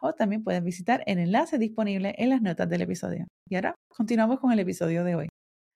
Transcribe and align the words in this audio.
o 0.00 0.12
también 0.14 0.44
puedes 0.44 0.62
visitar 0.62 1.02
el 1.06 1.18
enlace 1.18 1.58
disponible 1.58 2.14
en 2.18 2.30
las 2.30 2.42
notas 2.42 2.68
del 2.68 2.82
episodio. 2.82 3.26
Y 3.48 3.54
ahora 3.56 3.74
continuamos 3.88 4.40
con 4.40 4.52
el 4.52 4.58
episodio 4.58 5.04
de 5.04 5.14
hoy. 5.14 5.28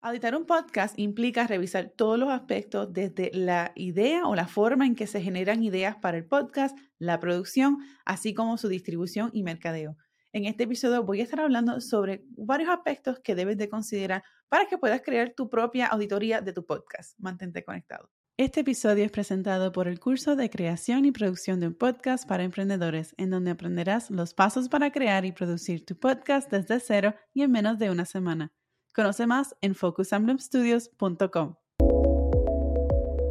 Auditar 0.01 0.37
un 0.37 0.47
podcast 0.47 0.97
implica 0.97 1.49
revisar 1.49 1.91
todos 1.91 2.19
los 2.19 2.29
aspectos 2.29 2.93
desde 2.93 3.31
la 3.35 3.73
idea 3.75 4.27
o 4.27 4.37
la 4.37 4.47
forma 4.47 4.87
en 4.87 4.95
que 4.95 5.09
se 5.09 5.21
generan 5.21 5.62
ideas 5.62 5.97
para 5.97 6.17
el 6.17 6.25
podcast, 6.25 6.79
la 6.99 7.19
producción, 7.19 7.79
así 8.05 8.33
como 8.33 8.59
su 8.59 8.69
distribución 8.69 9.31
y 9.33 9.43
mercadeo. 9.43 9.97
En 10.33 10.45
este 10.45 10.65
episodio 10.65 11.03
voy 11.03 11.21
a 11.21 11.25
estar 11.25 11.41
hablando 11.41 11.81
sobre 11.81 12.23
varios 12.37 12.71
aspectos 12.71 13.19
que 13.25 13.35
debes 13.35 13.57
de 13.59 13.69
considerar 13.69 14.23
para 14.48 14.67
que 14.67 14.79
puedas 14.79 15.03
crear 15.03 15.35
tu 15.35 15.51
propia 15.51 15.87
auditoría 15.87 16.41
de 16.43 16.53
tu 16.53 16.65
podcast. 16.65 17.19
Mantente 17.19 17.65
conectado. 17.65 18.09
Este 18.38 18.60
episodio 18.60 19.05
es 19.05 19.10
presentado 19.10 19.73
por 19.73 19.88
el 19.88 19.98
curso 19.98 20.37
de 20.37 20.48
creación 20.48 21.05
y 21.05 21.10
producción 21.10 21.59
de 21.59 21.66
un 21.66 21.74
podcast 21.74 22.24
para 22.24 22.45
emprendedores, 22.45 23.12
en 23.19 23.30
donde 23.30 23.51
aprenderás 23.51 24.12
los 24.12 24.33
pasos 24.33 24.69
para 24.69 24.92
crear 24.92 25.24
y 25.24 25.33
producir 25.33 25.84
tu 25.84 25.98
podcast 25.98 26.48
desde 26.48 26.78
cero 26.78 27.16
y 27.34 27.42
en 27.42 27.51
menos 27.51 27.80
de 27.80 27.91
una 27.91 28.05
semana. 28.05 28.52
Conoce 28.95 29.27
más 29.27 29.56
en 29.61 29.74
focusambloomstudios.com. 29.74 31.56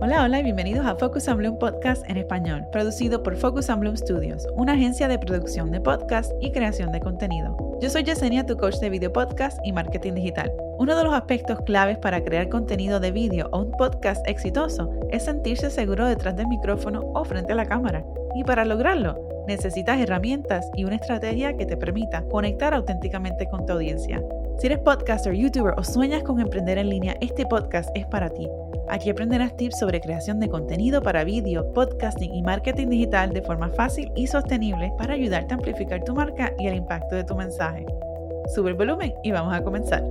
Hola, 0.08 0.24
hola 0.24 0.40
y 0.40 0.44
bienvenidos 0.44 0.86
a 0.86 0.96
Focus 0.96 1.28
and 1.28 1.40
Bloom 1.40 1.60
Podcast 1.60 2.10
en 2.10 2.16
español, 2.16 2.66
producido 2.72 3.22
por 3.24 3.36
Focus 3.36 3.70
and 3.70 3.82
Bloom 3.82 3.98
Studios, 3.98 4.48
una 4.56 4.72
agencia 4.72 5.10
de 5.10 5.20
producción 5.20 5.70
de 5.70 5.82
podcast 5.82 6.32
y 6.40 6.54
creación 6.54 6.94
de 6.94 7.02
contenido. 7.02 7.78
Yo 7.82 7.90
soy 7.90 8.06
Yesenia, 8.06 8.46
tu 8.46 8.56
coach 8.56 8.78
de 8.78 8.90
video 8.90 9.12
podcast 9.12 9.60
y 9.66 9.74
marketing 9.74 10.14
digital. 10.14 10.50
Uno 10.78 10.96
de 10.96 11.04
los 11.04 11.14
aspectos 11.14 11.60
claves 11.66 11.98
para 11.98 12.24
crear 12.24 12.48
contenido 12.48 13.02
de 13.02 13.12
vídeo 13.12 13.50
o 13.52 13.64
un 13.64 13.72
podcast 13.72 14.26
exitoso 14.30 14.90
es 15.12 15.24
sentirse 15.24 15.70
seguro 15.70 16.06
detrás 16.06 16.38
del 16.38 16.48
micrófono 16.48 17.02
o 17.14 17.26
frente 17.26 17.52
a 17.52 17.58
la 17.58 17.66
cámara. 17.66 18.06
Y 18.34 18.46
para 18.46 18.64
lograrlo, 18.64 19.20
necesitas 19.46 20.00
herramientas 20.00 20.72
y 20.78 20.86
una 20.86 20.96
estrategia 20.96 21.58
que 21.58 21.66
te 21.66 21.76
permita 21.76 22.24
conectar 22.30 22.74
auténticamente 22.74 23.46
con 23.48 23.66
tu 23.66 23.74
audiencia. 23.74 24.24
Si 24.60 24.66
eres 24.66 24.80
podcaster, 24.80 25.36
youtuber 25.36 25.76
o 25.78 25.84
sueñas 25.84 26.24
con 26.24 26.40
emprender 26.40 26.80
en 26.80 26.90
línea, 26.90 27.16
este 27.22 27.46
podcast 27.46 27.92
es 27.94 28.08
para 28.08 28.28
ti. 28.32 28.48
Aquí 28.90 29.12
aprenderás 29.12 29.56
tips 29.56 29.78
sobre 29.78 30.02
creación 30.02 30.40
de 30.40 30.50
contenido 30.50 31.04
para 31.04 31.24
vídeo, 31.24 31.72
podcasting 31.74 32.34
y 32.34 32.42
marketing 32.42 32.90
digital 32.90 33.34
de 33.34 33.44
forma 33.44 33.70
fácil 33.70 34.12
y 34.16 34.26
sostenible 34.26 34.92
para 34.98 35.14
ayudarte 35.14 35.54
a 35.54 35.58
amplificar 35.58 36.04
tu 36.04 36.16
marca 36.16 36.54
y 36.58 36.66
el 36.66 36.74
impacto 36.74 37.16
de 37.16 37.24
tu 37.24 37.36
mensaje. 37.36 37.86
Sube 38.56 38.72
el 38.72 38.76
volumen 38.76 39.14
y 39.24 39.32
vamos 39.32 39.54
a 39.54 39.62
comenzar. 39.64 40.04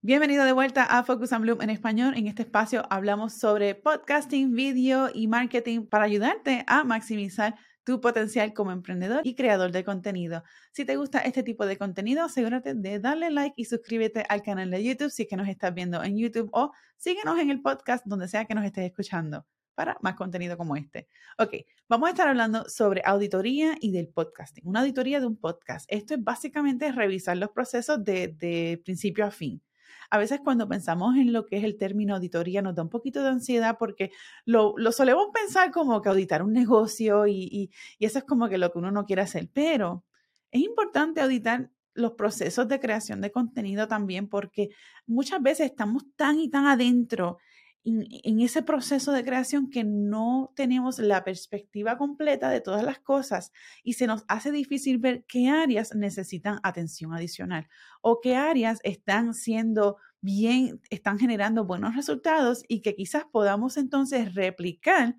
Bienvenido 0.00 0.46
de 0.46 0.52
vuelta 0.52 0.84
a 0.84 1.02
Focus 1.02 1.34
and 1.34 1.42
Bloom 1.42 1.60
en 1.60 1.68
español. 1.68 2.14
En 2.16 2.26
este 2.26 2.40
espacio 2.40 2.84
hablamos 2.88 3.34
sobre 3.34 3.74
podcasting, 3.74 4.54
video 4.54 5.10
y 5.12 5.28
marketing 5.28 5.84
para 5.84 6.06
ayudarte 6.06 6.64
a 6.66 6.84
maximizar 6.84 7.54
tu 7.86 8.00
potencial 8.00 8.52
como 8.52 8.72
emprendedor 8.72 9.20
y 9.22 9.36
creador 9.36 9.70
de 9.70 9.84
contenido. 9.84 10.42
Si 10.72 10.84
te 10.84 10.96
gusta 10.96 11.20
este 11.20 11.44
tipo 11.44 11.64
de 11.66 11.78
contenido, 11.78 12.24
asegúrate 12.24 12.74
de 12.74 12.98
darle 12.98 13.30
like 13.30 13.54
y 13.56 13.64
suscríbete 13.64 14.24
al 14.28 14.42
canal 14.42 14.72
de 14.72 14.82
YouTube 14.82 15.10
si 15.10 15.22
es 15.22 15.28
que 15.28 15.36
nos 15.36 15.46
estás 15.46 15.72
viendo 15.72 16.02
en 16.02 16.18
YouTube 16.18 16.50
o 16.52 16.72
síguenos 16.96 17.38
en 17.38 17.50
el 17.50 17.62
podcast 17.62 18.04
donde 18.04 18.26
sea 18.26 18.44
que 18.44 18.56
nos 18.56 18.64
estés 18.64 18.86
escuchando 18.86 19.46
para 19.76 19.96
más 20.00 20.16
contenido 20.16 20.56
como 20.56 20.74
este. 20.74 21.06
Ok, 21.38 21.54
vamos 21.88 22.08
a 22.08 22.10
estar 22.10 22.26
hablando 22.26 22.68
sobre 22.68 23.02
auditoría 23.04 23.76
y 23.80 23.92
del 23.92 24.08
podcasting. 24.08 24.66
Una 24.66 24.80
auditoría 24.80 25.20
de 25.20 25.26
un 25.26 25.36
podcast. 25.36 25.86
Esto 25.88 26.14
es 26.14 26.24
básicamente 26.24 26.90
revisar 26.90 27.36
los 27.36 27.50
procesos 27.50 28.02
de, 28.02 28.34
de 28.36 28.82
principio 28.84 29.26
a 29.26 29.30
fin 29.30 29.62
a 30.10 30.18
veces 30.18 30.40
cuando 30.42 30.68
pensamos 30.68 31.16
en 31.16 31.32
lo 31.32 31.46
que 31.46 31.58
es 31.58 31.64
el 31.64 31.76
término 31.76 32.14
auditoría 32.14 32.62
nos 32.62 32.74
da 32.74 32.82
un 32.82 32.88
poquito 32.88 33.22
de 33.22 33.28
ansiedad 33.28 33.76
porque 33.78 34.10
lo, 34.44 34.74
solemos 34.92 35.28
pensar 35.32 35.70
como 35.70 36.02
que 36.02 36.08
auditar 36.08 36.42
un 36.42 36.52
negocio 36.52 37.26
y, 37.26 37.70
eso 37.98 38.18
es 38.18 38.24
como 38.24 38.48
que 38.48 38.58
lo 38.58 38.72
que 38.72 38.78
uno 38.78 38.90
no 38.90 39.04
quiere 39.04 39.22
hacer, 39.22 39.48
pero 39.52 40.04
es 40.50 40.62
importante 40.62 41.20
auditar 41.20 41.70
los 41.94 42.12
procesos 42.12 42.68
de 42.68 42.78
creación 42.78 43.20
de 43.20 43.32
contenido 43.32 43.88
también 43.88 44.28
porque 44.28 44.68
muchas 45.06 45.42
veces 45.42 45.70
estamos 45.70 46.04
tan 46.14 46.38
y 46.38 46.50
tan 46.50 46.66
adentro 46.66 47.38
en, 47.86 48.40
ese 48.40 48.62
proceso 48.62 49.12
de 49.12 49.24
creación 49.24 49.70
que 49.70 49.84
no 49.84 50.52
tenemos 50.56 50.98
la 50.98 51.22
perspectiva 51.22 51.96
completa 51.96 52.50
de 52.50 52.60
todas 52.60 52.82
las 52.82 52.98
cosas 52.98 53.52
y 53.84 53.92
se 53.92 54.08
nos 54.08 54.24
hace 54.26 54.50
difícil 54.50 54.98
ver 54.98 55.24
qué 55.28 55.48
áreas 55.48 55.94
necesitan 55.94 56.58
atención 56.64 57.14
adicional 57.14 57.68
o 58.02 58.20
qué 58.20 58.34
áreas 58.34 58.80
están 58.82 59.34
siendo 59.34 59.98
bien, 60.20 60.80
están 60.90 61.18
generando 61.18 61.64
buenos 61.64 61.94
resultados 61.94 62.64
y 62.66 62.82
que 62.82 62.96
quizás 62.96 63.24
podamos 63.30 63.76
entonces 63.76 64.34
replicar 64.34 65.16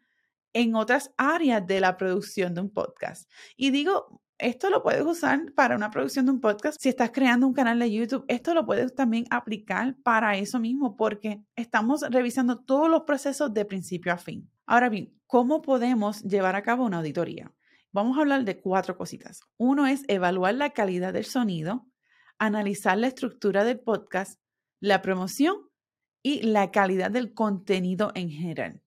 en 0.52 0.76
otras 0.76 1.14
áreas 1.18 1.66
de 1.66 1.80
la 1.80 1.96
producción 1.96 2.54
de 2.54 2.62
un 2.62 2.70
podcast. 2.70 3.32
Y 3.56 3.70
digo 3.70 4.22
esto 4.40 4.70
lo 4.70 4.84
puedes 4.84 5.04
usar 5.04 5.52
para 5.54 5.76
una 5.76 5.90
producción 5.90 6.26
de 6.26 6.32
un 6.32 6.42
podcast. 6.42 6.80
Si 6.80 6.90
estás 6.90 7.12
creando 7.12 7.48
un 7.48 7.54
canal 7.54 7.80
de 7.80 7.92
YouTube, 7.92 8.26
esto 8.28 8.54
lo 8.54 8.66
puedes 8.66 8.94
también 8.94 9.26
aplicar 9.30 9.96
para 10.04 10.38
eso 10.38 10.60
mismo, 10.60 10.96
porque 10.96 11.42
estamos 11.56 12.02
revisando 12.10 12.60
todos 12.60 12.90
los 12.90 13.04
procesos 13.04 13.54
de 13.54 13.66
principio 13.66 14.14
a 14.14 14.18
fin. 14.18 14.50
Ahora 14.66 14.90
bien, 14.90 15.14
¿cómo 15.26 15.62
podemos 15.62 16.22
llevar 16.24 16.56
a 16.56 16.62
cabo 16.62 16.86
una 16.86 16.98
auditoría? 16.98 17.54
Vamos 17.92 18.18
a 18.18 18.22
hablar 18.22 18.44
de 18.44 18.60
cuatro 18.60 18.96
cositas. 18.96 19.42
Uno 19.58 19.88
es 19.88 20.04
evaluar 20.08 20.54
la 20.54 20.70
calidad 20.70 21.14
del 21.14 21.26
sonido, 21.26 21.88
analizar 22.38 22.98
la 22.98 23.08
estructura 23.08 23.64
del 23.64 23.80
podcast, 23.80 24.40
la 24.80 25.02
promoción 25.02 25.56
y 26.22 26.44
la 26.44 26.72
calidad 26.72 27.10
del 27.10 27.34
contenido 27.34 28.12
en 28.14 28.30
general. 28.30 28.82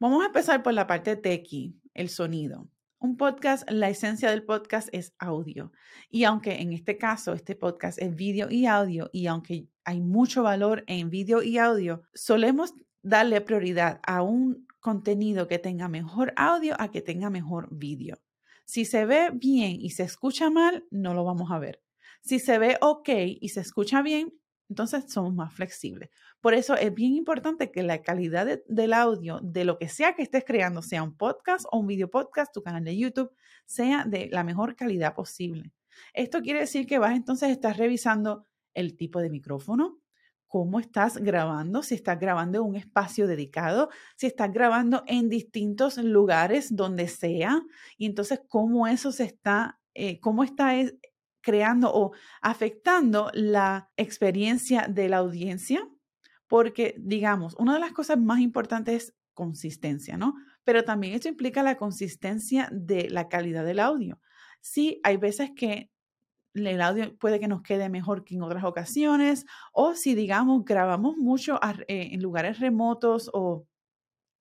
Vamos 0.00 0.22
a 0.22 0.26
empezar 0.26 0.62
por 0.62 0.72
la 0.72 0.86
parte 0.86 1.16
tequi, 1.16 1.80
el 1.94 2.08
sonido. 2.08 2.68
Un 2.98 3.18
podcast, 3.18 3.70
la 3.70 3.90
esencia 3.90 4.30
del 4.30 4.42
podcast 4.42 4.88
es 4.92 5.14
audio. 5.18 5.70
Y 6.08 6.24
aunque 6.24 6.62
en 6.62 6.72
este 6.72 6.96
caso 6.96 7.34
este 7.34 7.54
podcast 7.54 8.00
es 8.00 8.16
vídeo 8.16 8.48
y 8.50 8.64
audio, 8.64 9.10
y 9.12 9.26
aunque 9.26 9.68
hay 9.84 10.00
mucho 10.00 10.42
valor 10.42 10.82
en 10.86 11.10
vídeo 11.10 11.42
y 11.42 11.58
audio, 11.58 12.02
solemos 12.14 12.72
darle 13.02 13.42
prioridad 13.42 14.00
a 14.02 14.22
un 14.22 14.66
contenido 14.80 15.46
que 15.46 15.58
tenga 15.58 15.88
mejor 15.88 16.32
audio 16.36 16.74
a 16.78 16.90
que 16.90 17.02
tenga 17.02 17.28
mejor 17.28 17.68
vídeo. 17.70 18.18
Si 18.64 18.86
se 18.86 19.04
ve 19.04 19.30
bien 19.32 19.76
y 19.78 19.90
se 19.90 20.02
escucha 20.02 20.48
mal, 20.48 20.86
no 20.90 21.12
lo 21.12 21.22
vamos 21.22 21.50
a 21.50 21.58
ver. 21.58 21.82
Si 22.22 22.38
se 22.38 22.58
ve 22.58 22.78
ok 22.80 23.10
y 23.40 23.50
se 23.50 23.60
escucha 23.60 24.00
bien, 24.00 24.32
entonces 24.68 25.04
somos 25.08 25.34
más 25.34 25.54
flexibles. 25.54 26.10
Por 26.40 26.54
eso 26.54 26.74
es 26.74 26.92
bien 26.92 27.14
importante 27.14 27.70
que 27.70 27.82
la 27.82 28.02
calidad 28.02 28.60
del 28.66 28.92
audio 28.92 29.40
de 29.42 29.64
lo 29.64 29.78
que 29.78 29.88
sea 29.88 30.14
que 30.14 30.22
estés 30.22 30.44
creando, 30.44 30.82
sea 30.82 31.02
un 31.02 31.16
podcast 31.16 31.66
o 31.70 31.78
un 31.78 31.86
video 31.86 32.10
podcast, 32.10 32.52
tu 32.52 32.62
canal 32.62 32.84
de 32.84 32.96
YouTube, 32.96 33.30
sea 33.64 34.04
de 34.04 34.28
la 34.30 34.44
mejor 34.44 34.76
calidad 34.76 35.14
posible. 35.14 35.72
Esto 36.12 36.40
quiere 36.42 36.60
decir 36.60 36.86
que 36.86 36.98
vas 36.98 37.16
entonces 37.16 37.48
a 37.48 37.52
estar 37.52 37.76
revisando 37.76 38.46
el 38.74 38.96
tipo 38.96 39.20
de 39.20 39.30
micrófono, 39.30 39.98
cómo 40.46 40.78
estás 40.80 41.18
grabando, 41.18 41.82
si 41.82 41.94
estás 41.94 42.18
grabando 42.18 42.58
en 42.58 42.64
un 42.64 42.76
espacio 42.76 43.26
dedicado, 43.26 43.88
si 44.16 44.26
estás 44.26 44.52
grabando 44.52 45.02
en 45.06 45.28
distintos 45.28 45.96
lugares 45.98 46.74
donde 46.74 47.08
sea, 47.08 47.62
y 47.96 48.06
entonces 48.06 48.40
cómo 48.48 48.86
eso 48.86 49.12
se 49.12 49.24
está, 49.24 49.80
eh, 49.94 50.20
cómo 50.20 50.44
está 50.44 50.74
creando 51.46 51.92
o 51.94 52.10
afectando 52.42 53.30
la 53.32 53.88
experiencia 53.96 54.88
de 54.88 55.08
la 55.08 55.18
audiencia, 55.18 55.88
porque, 56.48 56.96
digamos, 56.98 57.54
una 57.56 57.74
de 57.74 57.78
las 57.78 57.92
cosas 57.92 58.18
más 58.18 58.40
importantes 58.40 58.94
es 58.96 59.14
consistencia, 59.32 60.16
¿no? 60.16 60.34
Pero 60.64 60.84
también 60.84 61.14
esto 61.14 61.28
implica 61.28 61.62
la 61.62 61.76
consistencia 61.76 62.68
de 62.72 63.08
la 63.10 63.28
calidad 63.28 63.64
del 63.64 63.78
audio. 63.78 64.18
Sí, 64.60 65.00
hay 65.04 65.18
veces 65.18 65.52
que 65.54 65.92
el 66.52 66.80
audio 66.80 67.16
puede 67.16 67.38
que 67.38 67.46
nos 67.46 67.62
quede 67.62 67.88
mejor 67.90 68.24
que 68.24 68.34
en 68.34 68.42
otras 68.42 68.64
ocasiones, 68.64 69.46
o 69.72 69.94
si, 69.94 70.16
digamos, 70.16 70.64
grabamos 70.64 71.16
mucho 71.16 71.60
eh, 71.86 72.08
en 72.10 72.22
lugares 72.22 72.58
remotos 72.58 73.30
o 73.32 73.68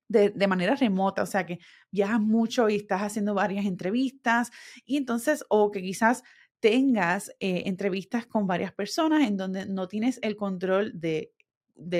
de, 0.07 0.31
de, 0.31 0.47
manera 0.47 0.73
remota, 0.73 1.21
o 1.21 1.27
sea 1.27 1.45
que 1.45 1.59
viajas 1.91 2.19
mucho 2.19 2.67
y 2.67 2.77
estás 2.77 3.01
haciendo 3.01 3.35
varias 3.35 3.65
entrevistas, 3.65 4.49
y 4.85 4.97
entonces, 4.97 5.45
o 5.49 5.69
que 5.69 5.83
quizás 5.83 6.23
tengas 6.65 7.29
eh, 7.39 7.61
entrevistas 7.67 8.25
con 8.25 8.47
varias 8.47 8.73
personas 8.73 9.27
en 9.27 9.37
donde 9.37 9.67
no 9.67 9.87
tienes 9.87 10.17
el 10.23 10.35
control 10.35 10.93
de 10.95 11.31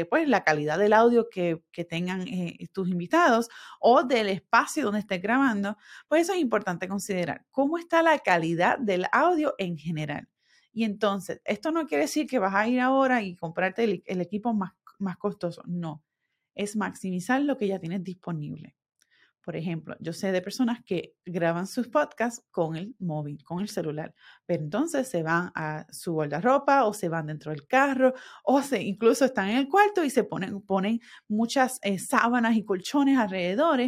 pues, 0.09 0.27
la 0.27 0.43
calidad 0.43 0.79
del 0.79 0.93
audio 0.93 1.29
que, 1.29 1.61
tengan 1.87 2.27
eh, 2.27 2.57
tus 2.73 2.89
invitados 2.89 3.47
o 3.79 4.01
del 4.01 4.27
espacio 4.27 4.85
donde 4.85 5.01
estés 5.01 5.21
grabando, 5.21 5.77
pues 6.07 6.23
eso 6.23 6.33
es 6.33 6.39
importante 6.39 6.87
considerar. 6.87 7.45
¿Cómo 7.51 7.77
está 7.77 8.01
la 8.01 8.17
calidad 8.17 8.79
del 8.79 9.05
audio 9.11 9.53
en 9.59 9.77
general? 9.77 10.29
Y 10.73 10.83
entonces, 10.83 11.41
esto 11.45 11.71
no 11.71 11.85
quiere 11.85 12.05
decir 12.05 12.25
que 12.25 12.39
vas 12.39 12.55
a 12.55 12.67
ir 12.67 12.79
ahora 12.79 13.21
y 13.21 13.35
comprarte 13.35 13.83
el, 13.83 14.21
equipo 14.21 14.51
más, 14.55 14.71
más 14.97 15.17
costoso. 15.17 15.61
No, 15.67 16.03
es 16.55 16.75
maximizar 16.75 17.39
lo 17.39 17.55
que 17.55 17.67
ya 17.67 17.77
tienes 17.77 18.03
disponible. 18.03 18.75
Por 19.45 19.55
ejemplo, 19.55 19.95
yo 19.99 20.11
sé 20.11 20.31
de 20.31 20.41
personas 20.41 20.79
que 20.83 21.13
graban 21.23 21.67
sus 21.67 21.87
podcasts 21.87 22.43
con 22.49 22.75
el 22.75 22.95
móvil, 22.97 23.43
con 23.43 23.61
el 23.61 23.69
celular, 23.69 24.15
pero 24.47 24.63
entonces 24.63 25.07
se 25.07 25.21
van 25.21 25.51
a 25.53 25.85
su 25.91 26.13
guardarropa 26.13 26.85
o 26.85 26.93
se 26.95 27.09
van 27.09 27.27
dentro 27.27 27.51
del 27.51 27.67
carro 27.67 28.15
o 28.43 28.63
se, 28.63 28.81
incluso 28.81 29.23
están 29.23 29.49
en 29.49 29.57
el 29.57 29.69
cuarto 29.69 30.03
y 30.03 30.09
se 30.09 30.23
ponen, 30.23 30.99
muchas 31.27 31.77
eh, 31.83 31.99
sábanas 31.99 32.55
y 32.55 32.65
colchones 32.65 33.19
alrededor 33.19 33.79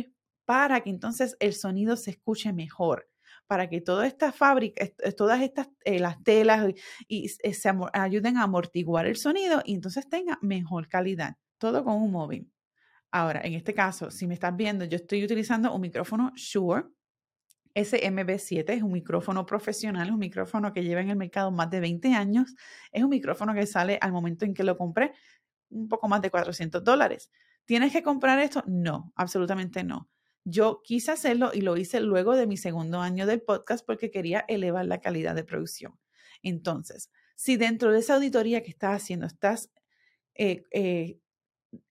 para 0.45 0.81
que 0.81 0.91
entonces 0.91 1.35
el 1.39 1.53
sonido 1.53 1.97
se 1.97 2.11
escuche 2.11 2.53
mejor 2.53 3.09
para 3.47 3.67
que 3.67 3.81
toda 3.81 4.05
esta 4.05 4.31
fábrica, 4.31 4.85
todas 5.15 5.41
estas, 5.41 5.69
eh, 5.85 5.99
las 5.99 6.21
telas 6.23 6.69
y, 7.07 7.31
eh, 7.43 7.53
se 7.53 7.71
ayuden 7.93 8.37
a 8.37 8.43
amortiguar 8.43 9.07
el 9.07 9.15
sonido 9.15 9.61
y 9.65 9.73
entonces 9.73 10.07
tenga 10.07 10.37
mejor 10.41 10.87
calidad. 10.87 11.37
Todo 11.57 11.83
con 11.83 11.95
un 11.95 12.11
móvil. 12.11 12.51
Ahora, 13.11 13.41
en 13.43 13.53
este 13.53 13.73
caso, 13.73 14.11
si 14.11 14.27
me 14.27 14.33
estás 14.33 14.55
viendo, 14.55 14.85
yo 14.85 14.97
estoy 14.97 15.23
utilizando 15.23 15.73
un 15.73 15.81
micrófono 15.81 16.31
Shure 16.35 16.85
SMB7, 17.73 18.69
es 18.69 18.81
un 18.81 18.91
micrófono 18.91 19.45
profesional, 19.45 20.07
es 20.07 20.13
un 20.13 20.19
micrófono 20.19 20.73
que 20.73 20.83
lleva 20.83 21.01
en 21.01 21.09
el 21.09 21.15
mercado 21.15 21.51
más 21.51 21.69
de 21.69 21.79
20 21.79 22.13
años, 22.13 22.55
es 22.91 23.03
un 23.03 23.09
micrófono 23.09 23.53
que 23.53 23.67
sale 23.67 23.99
al 24.01 24.11
momento 24.11 24.45
en 24.45 24.53
que 24.53 24.63
lo 24.63 24.77
compré 24.77 25.13
un 25.69 25.87
poco 25.87 26.07
más 26.07 26.21
de 26.21 26.31
400 26.31 26.83
dólares. 26.83 27.29
¿Tienes 27.65 27.91
que 27.91 28.01
comprar 28.01 28.39
esto? 28.39 28.63
No, 28.65 29.11
absolutamente 29.15 29.83
no. 29.83 30.09
Yo 30.43 30.81
quise 30.83 31.11
hacerlo 31.11 31.51
y 31.53 31.61
lo 31.61 31.77
hice 31.77 31.99
luego 31.99 32.35
de 32.35 32.47
mi 32.47 32.57
segundo 32.57 33.01
año 33.01 33.25
del 33.27 33.41
podcast 33.41 33.85
porque 33.85 34.09
quería 34.09 34.45
elevar 34.47 34.85
la 34.85 34.99
calidad 34.99 35.35
de 35.35 35.43
producción. 35.43 35.99
Entonces, 36.41 37.11
si 37.35 37.57
dentro 37.57 37.91
de 37.91 37.99
esa 37.99 38.15
auditoría 38.15 38.63
que 38.63 38.71
estás 38.71 39.03
haciendo 39.03 39.25
estás 39.25 39.69
eh, 40.35 40.63
eh, 40.71 41.19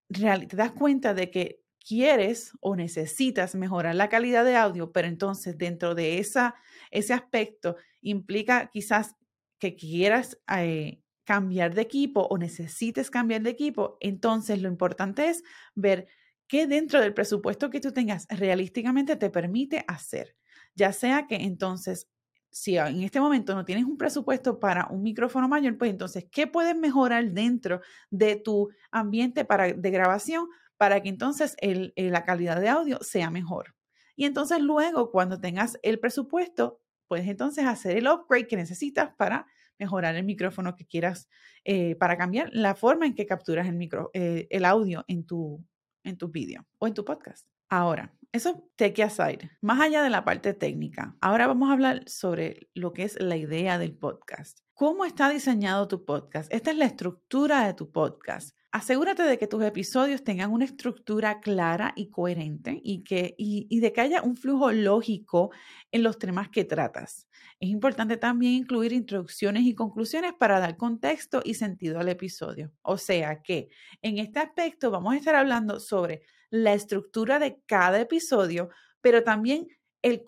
te 0.09 0.57
das 0.57 0.73
cuenta 0.73 1.15
de 1.15 1.31
que 1.31 1.63
quieres 1.87 2.53
o 2.61 2.75
necesitas 2.75 3.55
mejorar 3.55 3.95
la 3.95 4.09
calidad 4.09 4.45
de 4.45 4.57
audio, 4.57 4.93
pero 4.93 5.07
entonces 5.07 5.57
dentro 5.57 5.95
de 5.95 6.19
esa, 6.19 6.57
ese 6.91 7.15
aspecto 7.15 7.77
implica 8.01 8.71
quizás 8.73 9.15
que 9.59 9.77
quieras 9.77 10.39
eh, 10.57 11.01
cambiar 11.25 11.75
de 11.75 11.83
equipo 11.83 12.23
o 12.23 12.39
necesites 12.39 13.11
cambiar 13.11 13.43
de 13.43 13.51
equipo, 13.51 13.99
entonces 14.01 14.61
lo 14.63 14.69
importante 14.69 15.29
es 15.29 15.43
ver 15.75 16.09
qué 16.49 16.67
dentro 16.67 17.01
del 17.01 17.15
presupuesto 17.15 17.71
que 17.71 17.81
tú 17.81 17.93
tengas 17.93 18.27
realísticamente 18.31 19.17
te 19.17 19.31
permite 19.31 19.85
hacer. 19.89 20.37
Ya 20.75 20.93
sea 20.93 21.27
que 21.27 21.37
entonces 21.37 22.09
si 22.57 22.79
en 22.79 23.03
este 23.03 23.21
momento 23.21 23.55
no 23.55 23.67
tienes 23.67 23.85
un 23.85 23.99
presupuesto 23.99 24.59
para 24.59 24.87
un 24.87 25.03
micrófono 25.03 25.47
mayor, 25.47 25.77
pues 25.77 25.91
entonces, 25.91 26.25
¿qué 26.33 26.47
puedes 26.47 26.75
mejorar 26.75 27.33
dentro 27.33 27.83
de 28.09 28.37
tu 28.37 28.71
ambiente 28.91 29.45
para, 29.45 29.75
de 29.75 29.91
grabación 29.91 30.49
para 30.79 31.03
que 31.03 31.11
entonces 31.11 31.55
la 31.61 32.25
calidad 32.25 32.59
de 32.59 32.71
audio 32.71 32.99
sea 33.03 33.31
mejor? 33.31 33.75
Y 34.17 34.25
entonces 34.25 34.59
luego, 34.63 35.11
cuando 35.11 35.39
tengas 35.39 35.79
el 35.83 36.01
presupuesto, 36.01 36.81
puedes 37.09 37.29
entonces 37.29 37.67
hacer 37.67 37.99
el 37.99 38.09
upgrade 38.09 38.47
que 38.47 38.57
necesitas 38.57 39.15
para 39.19 39.47
mejorar 39.79 40.17
el 40.17 40.25
micrófono 40.25 40.77
que 40.77 40.87
quieras, 40.87 41.29
eh, 41.63 41.95
para 41.97 42.17
cambiar 42.17 42.49
la 42.55 42.75
forma 42.75 43.05
en 43.05 43.15
que 43.15 43.27
capturas 43.27 43.69
el, 43.69 43.77
micro, 43.77 44.11
eh, 44.15 44.47
el 44.49 44.65
audio 44.65 45.05
en 45.09 45.27
tu, 45.27 45.63
en 46.05 46.17
tu 46.17 46.29
vídeo 46.29 46.67
o 46.79 46.87
en 46.87 46.95
tu 46.95 47.05
podcast. 47.05 47.47
Ahora, 47.69 48.17
eso 48.37 48.71
take 48.77 49.03
aside. 49.03 49.51
Más 49.61 49.81
allá 49.81 50.03
de 50.03 50.11
la 50.11 50.25
parte 50.25 50.55
técnica, 50.55 51.17
ahora 51.21 51.47
vamos 51.47 51.71
a 51.71 51.73
hablar 51.73 52.09
sobre 52.09 52.69
lo 52.75 52.93
que 52.93 53.03
es 53.03 53.21
la 53.21 53.37
idea 53.37 53.79
del 53.79 53.97
podcast. 53.97 54.61
¿Cómo 54.75 55.07
está 55.07 55.31
diseñado 55.31 55.89
tu 55.89 56.05
podcast? 56.05 56.53
Esta 56.53 56.71
es 56.71 56.77
la 56.77 56.85
estructura 56.85 57.67
de 57.67 57.73
tu 57.73 57.91
podcast. 57.91 58.55
Asegúrate 58.73 59.23
de 59.23 59.39
que 59.39 59.47
tus 59.47 59.63
episodios 59.63 60.23
tengan 60.23 60.53
una 60.53 60.67
estructura 60.67 61.41
clara 61.41 61.95
y 61.97 62.11
coherente 62.11 62.79
y, 62.85 63.05
que, 63.05 63.35
y, 63.39 63.81
de 63.81 63.93
que 63.95 64.03
haya 64.03 64.21
un 64.21 64.37
flujo 64.37 64.71
lógico 64.71 65.51
en 65.91 66.03
los 66.03 66.19
temas 66.19 66.51
que 66.51 66.65
tratas. 66.65 67.27
Es 67.59 67.71
importante 67.71 68.19
también 68.19 68.53
incluir 68.53 68.93
introducciones 68.93 69.63
y 69.63 69.75
conclusiones 69.75 70.35
para 70.39 70.61
dar 70.61 70.77
contexto 70.77 71.41
y 71.43 71.55
sentido 71.55 71.99
al 71.99 72.11
episodio. 72.11 72.71
O 72.83 72.99
sea 72.99 73.41
que 73.41 73.71
en 74.03 74.19
este 74.19 74.41
aspecto 74.41 74.91
vamos 74.91 75.15
a 75.15 75.17
estar 75.17 75.37
hablando 75.37 75.81
sobre 75.81 76.21
la 76.51 76.75
estructura 76.75 77.39
de 77.39 77.61
cada 77.67 78.01
episodio, 78.01 78.71
pero 79.01 79.23
también 79.23 79.69
el, 80.03 80.23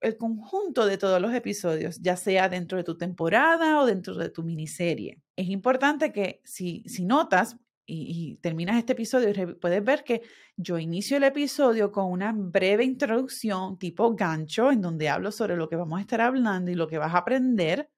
el 0.00 0.16
conjunto 0.16 0.86
de 0.86 0.98
todos 0.98 1.20
los 1.20 1.32
episodios, 1.34 2.00
ya 2.00 2.16
sea 2.16 2.48
dentro 2.48 2.78
de 2.78 2.84
tu 2.84 2.96
temporada 2.96 3.80
o 3.80 3.86
dentro 3.86 4.16
de 4.16 4.30
tu 4.30 4.42
miniserie. 4.42 5.20
Es 5.36 5.48
importante 5.48 6.12
que 6.12 6.40
si, 6.44 6.82
si 6.86 7.04
notas, 7.04 7.56
y, 7.92 8.36
terminas 8.40 8.76
este 8.76 8.92
episodio 8.92 9.58
puedes 9.58 9.84
ver 9.84 10.04
que 10.04 10.22
yo 10.56 10.78
inicio 10.78 11.16
el 11.16 11.24
episodio 11.24 11.90
con 11.90 12.06
una 12.06 12.32
breve 12.32 12.84
introducción 12.84 13.78
tipo 13.78 14.14
gancho 14.14 14.70
en 14.70 14.80
donde 14.80 15.08
hablo 15.08 15.32
sobre 15.32 15.56
lo 15.56 15.68
que 15.68 15.76
vamos 15.76 15.98
a 15.98 16.02
estar 16.02 16.20
hablando 16.20 16.70
y 16.70 16.74
lo 16.74 16.86
que 16.86 16.98
vas 16.98 17.14
a 17.14 17.18
aprender. 17.18 17.89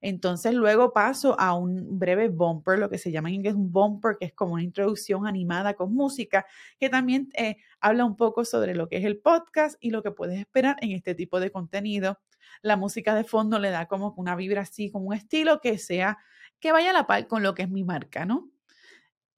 Entonces 0.00 0.54
luego 0.54 0.92
paso 0.92 1.38
a 1.40 1.54
un 1.54 1.98
breve 1.98 2.28
bumper, 2.28 2.78
lo 2.78 2.88
que 2.88 2.98
se 2.98 3.10
llama 3.10 3.28
en 3.28 3.36
inglés 3.36 3.54
un 3.54 3.72
bumper, 3.72 4.16
que 4.18 4.26
es 4.26 4.32
como 4.32 4.54
una 4.54 4.62
introducción 4.62 5.26
animada 5.26 5.74
con 5.74 5.94
música, 5.94 6.46
que 6.78 6.88
también 6.88 7.30
eh, 7.34 7.56
habla 7.80 8.04
un 8.04 8.16
poco 8.16 8.44
sobre 8.44 8.74
lo 8.74 8.88
que 8.88 8.98
es 8.98 9.04
el 9.04 9.18
podcast 9.18 9.76
y 9.80 9.90
lo 9.90 10.02
que 10.02 10.10
puedes 10.10 10.38
esperar 10.38 10.76
en 10.80 10.92
este 10.92 11.14
tipo 11.14 11.40
de 11.40 11.50
contenido. 11.50 12.20
La 12.62 12.76
música 12.76 13.14
de 13.14 13.24
fondo 13.24 13.58
le 13.58 13.70
da 13.70 13.86
como 13.86 14.14
una 14.16 14.36
vibra 14.36 14.62
así, 14.62 14.90
como 14.90 15.08
un 15.08 15.14
estilo 15.14 15.60
que 15.60 15.78
sea, 15.78 16.18
que 16.60 16.72
vaya 16.72 16.90
a 16.90 16.92
la 16.92 17.06
par 17.06 17.26
con 17.26 17.42
lo 17.42 17.54
que 17.54 17.62
es 17.62 17.70
mi 17.70 17.84
marca, 17.84 18.24
¿no? 18.24 18.50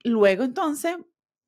Luego 0.05 0.45
entonces 0.45 0.97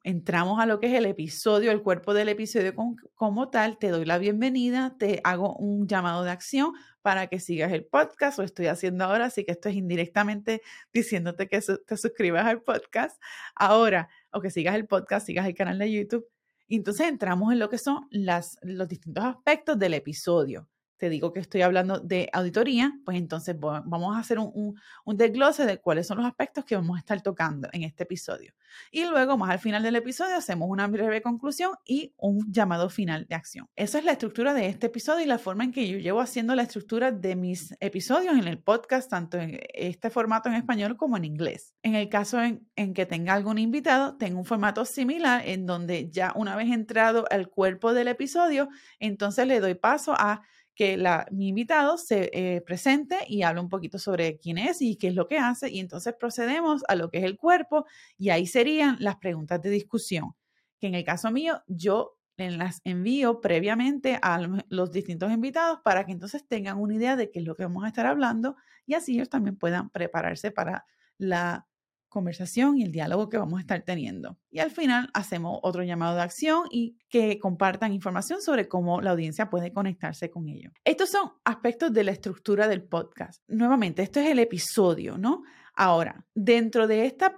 entramos 0.04 0.60
a 0.60 0.66
lo 0.66 0.80
que 0.80 0.86
es 0.86 0.94
el 0.94 1.06
episodio, 1.06 1.70
el 1.70 1.82
cuerpo 1.82 2.14
del 2.14 2.28
episodio 2.28 2.74
como 3.14 3.50
tal, 3.50 3.78
te 3.78 3.88
doy 3.88 4.04
la 4.04 4.18
bienvenida, 4.18 4.96
te 4.98 5.20
hago 5.24 5.56
un 5.56 5.86
llamado 5.86 6.24
de 6.24 6.30
acción 6.30 6.72
para 7.02 7.28
que 7.28 7.40
sigas 7.40 7.72
el 7.72 7.84
podcast, 7.84 8.38
lo 8.38 8.44
estoy 8.44 8.66
haciendo 8.66 9.04
ahora, 9.04 9.26
así 9.26 9.44
que 9.44 9.52
esto 9.52 9.68
es 9.68 9.76
indirectamente 9.76 10.62
diciéndote 10.92 11.48
que 11.48 11.60
te 11.60 11.96
suscribas 11.96 12.46
al 12.46 12.62
podcast 12.62 13.20
ahora 13.54 14.08
o 14.32 14.40
que 14.40 14.50
sigas 14.50 14.74
el 14.74 14.86
podcast, 14.86 15.26
sigas 15.26 15.46
el 15.46 15.54
canal 15.54 15.78
de 15.78 15.92
YouTube. 15.92 16.26
Y 16.66 16.76
entonces 16.76 17.08
entramos 17.08 17.52
en 17.52 17.58
lo 17.58 17.68
que 17.68 17.78
son 17.78 18.06
las, 18.10 18.58
los 18.62 18.88
distintos 18.88 19.24
aspectos 19.24 19.78
del 19.78 19.94
episodio 19.94 20.68
te 21.02 21.10
digo 21.10 21.32
que 21.32 21.40
estoy 21.40 21.62
hablando 21.62 21.98
de 21.98 22.30
auditoría, 22.32 22.96
pues 23.04 23.18
entonces 23.18 23.58
vamos 23.58 24.14
a 24.14 24.20
hacer 24.20 24.38
un, 24.38 24.76
desglose 25.04 25.66
de 25.66 25.80
cuáles 25.80 26.06
son 26.06 26.18
los 26.18 26.26
aspectos 26.28 26.64
que 26.64 26.76
vamos 26.76 26.94
a 26.96 27.00
estar 27.00 27.20
tocando 27.20 27.68
en 27.72 27.82
este 27.82 28.04
episodio. 28.04 28.54
Y 28.92 29.04
luego, 29.04 29.36
más 29.36 29.50
al 29.50 29.58
final 29.58 29.82
del 29.82 29.96
episodio, 29.96 30.36
hacemos 30.36 30.70
una 30.70 30.86
breve 30.86 31.20
conclusión 31.20 31.72
y 31.84 32.14
un 32.18 32.52
llamado 32.52 32.88
final 32.88 33.26
de 33.28 33.34
acción. 33.34 33.68
Esa 33.74 33.98
es 33.98 34.04
la 34.04 34.12
estructura 34.12 34.54
de 34.54 34.68
este 34.68 34.86
episodio 34.86 35.24
y 35.24 35.26
la 35.26 35.38
forma 35.38 35.64
en 35.64 35.72
que 35.72 35.88
yo 35.88 35.98
llevo 35.98 36.20
haciendo 36.20 36.54
la 36.54 36.62
estructura 36.62 37.10
de 37.10 37.34
mis 37.34 37.74
episodios 37.80 38.38
en 38.38 38.46
el 38.46 38.60
podcast, 38.60 39.10
tanto 39.10 39.38
en 39.38 39.58
este 39.74 40.08
formato 40.08 40.50
en 40.50 40.54
español 40.54 40.96
como 40.96 41.16
en 41.16 41.24
inglés. 41.24 41.74
En 41.82 41.96
el 41.96 42.08
caso 42.10 42.40
en, 42.40 42.94
que 42.94 43.06
tenga 43.06 43.34
algún 43.34 43.58
invitado, 43.58 44.16
tengo 44.18 44.38
un 44.38 44.44
formato 44.44 44.84
similar 44.84 45.42
en 45.48 45.66
donde 45.66 46.10
ya 46.10 46.32
una 46.36 46.54
vez 46.54 46.70
entrado 46.70 47.24
al 47.28 47.48
cuerpo 47.48 47.92
del 47.92 48.06
episodio, 48.06 48.68
entonces 49.00 49.48
le 49.48 49.58
doy 49.58 49.74
paso 49.74 50.14
a 50.16 50.42
que 50.74 50.96
la, 50.96 51.26
mi 51.30 51.48
invitado 51.48 51.98
se 51.98 52.30
eh, 52.32 52.60
presente 52.62 53.18
y 53.28 53.42
hable 53.42 53.60
un 53.60 53.68
poquito 53.68 53.98
sobre 53.98 54.38
quién 54.38 54.58
es 54.58 54.80
y 54.80 54.96
qué 54.96 55.08
es 55.08 55.14
lo 55.14 55.28
que 55.28 55.38
hace. 55.38 55.70
Y 55.70 55.80
entonces 55.80 56.14
procedemos 56.18 56.82
a 56.88 56.94
lo 56.94 57.10
que 57.10 57.18
es 57.18 57.24
el 57.24 57.36
cuerpo 57.36 57.86
y 58.18 58.30
ahí 58.30 58.46
serían 58.46 58.96
las 59.00 59.16
preguntas 59.16 59.60
de 59.62 59.70
discusión, 59.70 60.34
que 60.80 60.86
en 60.86 60.94
el 60.94 61.04
caso 61.04 61.30
mío 61.30 61.62
yo 61.66 62.18
las 62.36 62.80
envío 62.84 63.40
previamente 63.40 64.18
a 64.20 64.40
los 64.68 64.90
distintos 64.90 65.30
invitados 65.30 65.80
para 65.84 66.04
que 66.04 66.12
entonces 66.12 66.46
tengan 66.46 66.78
una 66.78 66.94
idea 66.94 67.16
de 67.16 67.30
qué 67.30 67.38
es 67.40 67.44
lo 67.44 67.54
que 67.54 67.64
vamos 67.64 67.84
a 67.84 67.88
estar 67.88 68.06
hablando 68.06 68.56
y 68.86 68.94
así 68.94 69.14
ellos 69.14 69.28
también 69.28 69.56
puedan 69.56 69.90
prepararse 69.90 70.50
para 70.50 70.86
la 71.18 71.66
conversación 72.12 72.78
y 72.78 72.84
el 72.84 72.92
diálogo 72.92 73.28
que 73.28 73.38
vamos 73.38 73.58
a 73.58 73.62
estar 73.62 73.82
teniendo. 73.82 74.38
Y 74.50 74.60
al 74.60 74.70
final 74.70 75.10
hacemos 75.14 75.58
otro 75.62 75.82
llamado 75.82 76.14
de 76.14 76.22
acción 76.22 76.64
y 76.70 76.98
que 77.08 77.38
compartan 77.38 77.92
información 77.92 78.42
sobre 78.42 78.68
cómo 78.68 79.00
la 79.00 79.10
audiencia 79.10 79.50
puede 79.50 79.72
conectarse 79.72 80.30
con 80.30 80.48
ello. 80.48 80.70
Estos 80.84 81.10
son 81.10 81.32
aspectos 81.44 81.92
de 81.92 82.04
la 82.04 82.12
estructura 82.12 82.68
del 82.68 82.82
podcast. 82.82 83.42
Nuevamente, 83.48 84.02
esto 84.02 84.20
es 84.20 84.30
el 84.30 84.38
episodio, 84.38 85.18
¿no? 85.18 85.42
Ahora, 85.74 86.26
dentro 86.34 86.86
de 86.86 87.06
esta 87.06 87.34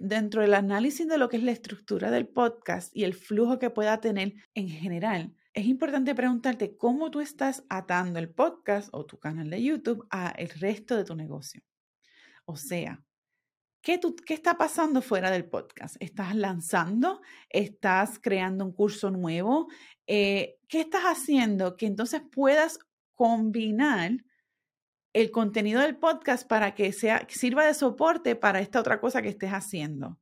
dentro 0.00 0.42
del 0.42 0.54
análisis 0.54 1.06
de 1.06 1.18
lo 1.18 1.28
que 1.28 1.36
es 1.36 1.44
la 1.44 1.52
estructura 1.52 2.10
del 2.10 2.26
podcast 2.26 2.94
y 2.96 3.04
el 3.04 3.14
flujo 3.14 3.60
que 3.60 3.70
pueda 3.70 4.00
tener 4.00 4.34
en 4.54 4.68
general, 4.68 5.34
es 5.54 5.66
importante 5.66 6.14
preguntarte 6.14 6.76
cómo 6.76 7.10
tú 7.12 7.20
estás 7.20 7.64
atando 7.68 8.18
el 8.18 8.28
podcast 8.28 8.88
o 8.92 9.06
tu 9.06 9.18
canal 9.18 9.50
de 9.50 9.62
YouTube 9.62 10.04
a 10.10 10.30
el 10.30 10.50
resto 10.50 10.96
de 10.96 11.04
tu 11.04 11.14
negocio. 11.14 11.62
O 12.44 12.56
sea, 12.56 13.02
¿Qué, 13.86 14.00
¿Qué, 14.26 14.34
está 14.34 14.58
pasando 14.58 15.00
fuera 15.00 15.30
del 15.30 15.48
podcast? 15.48 15.94
¿Estás 16.00 16.34
lanzando? 16.34 17.20
¿Estás 17.48 18.18
creando 18.20 18.64
un 18.64 18.72
curso 18.72 19.12
nuevo? 19.12 19.68
Eh, 20.08 20.58
¿Qué 20.66 20.80
estás 20.80 21.02
haciendo 21.04 21.76
que 21.76 21.86
entonces 21.86 22.20
puedas 22.32 22.80
combinar 23.14 24.10
el 25.12 25.30
contenido 25.30 25.82
del 25.82 25.96
podcast 25.98 26.48
para 26.48 26.74
que 26.74 26.90
sea, 26.90 27.28
sirva 27.28 27.64
de 27.64 27.74
soporte 27.74 28.34
para 28.34 28.58
esta 28.58 28.80
otra 28.80 29.00
cosa 29.00 29.22
que 29.22 29.28
estés 29.28 29.52
haciendo? 29.52 30.18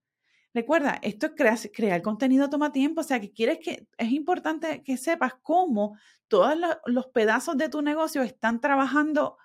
Recuerda, 0.52 0.99
esto 1.00 1.28
es 1.28 1.33
crear, 1.35 1.59
crear 1.73 2.02
contenido 2.02 2.50
toma 2.50 2.71
tiempo, 2.71 3.00
o 3.00 3.04
sea 3.04 3.18
que 3.18 3.33
quieres 3.33 3.61
que 3.61 3.88
es 3.97 4.12
importante 4.12 4.83
que 4.83 4.99
sepas 4.99 5.37
cómo 5.40 5.97
todos 6.28 6.54
los 6.85 7.06
pedazos 7.06 7.56
de 7.56 7.71
tu 7.71 7.80
negocio 7.80 8.21
están 8.21 8.61
trabajando 8.61 9.38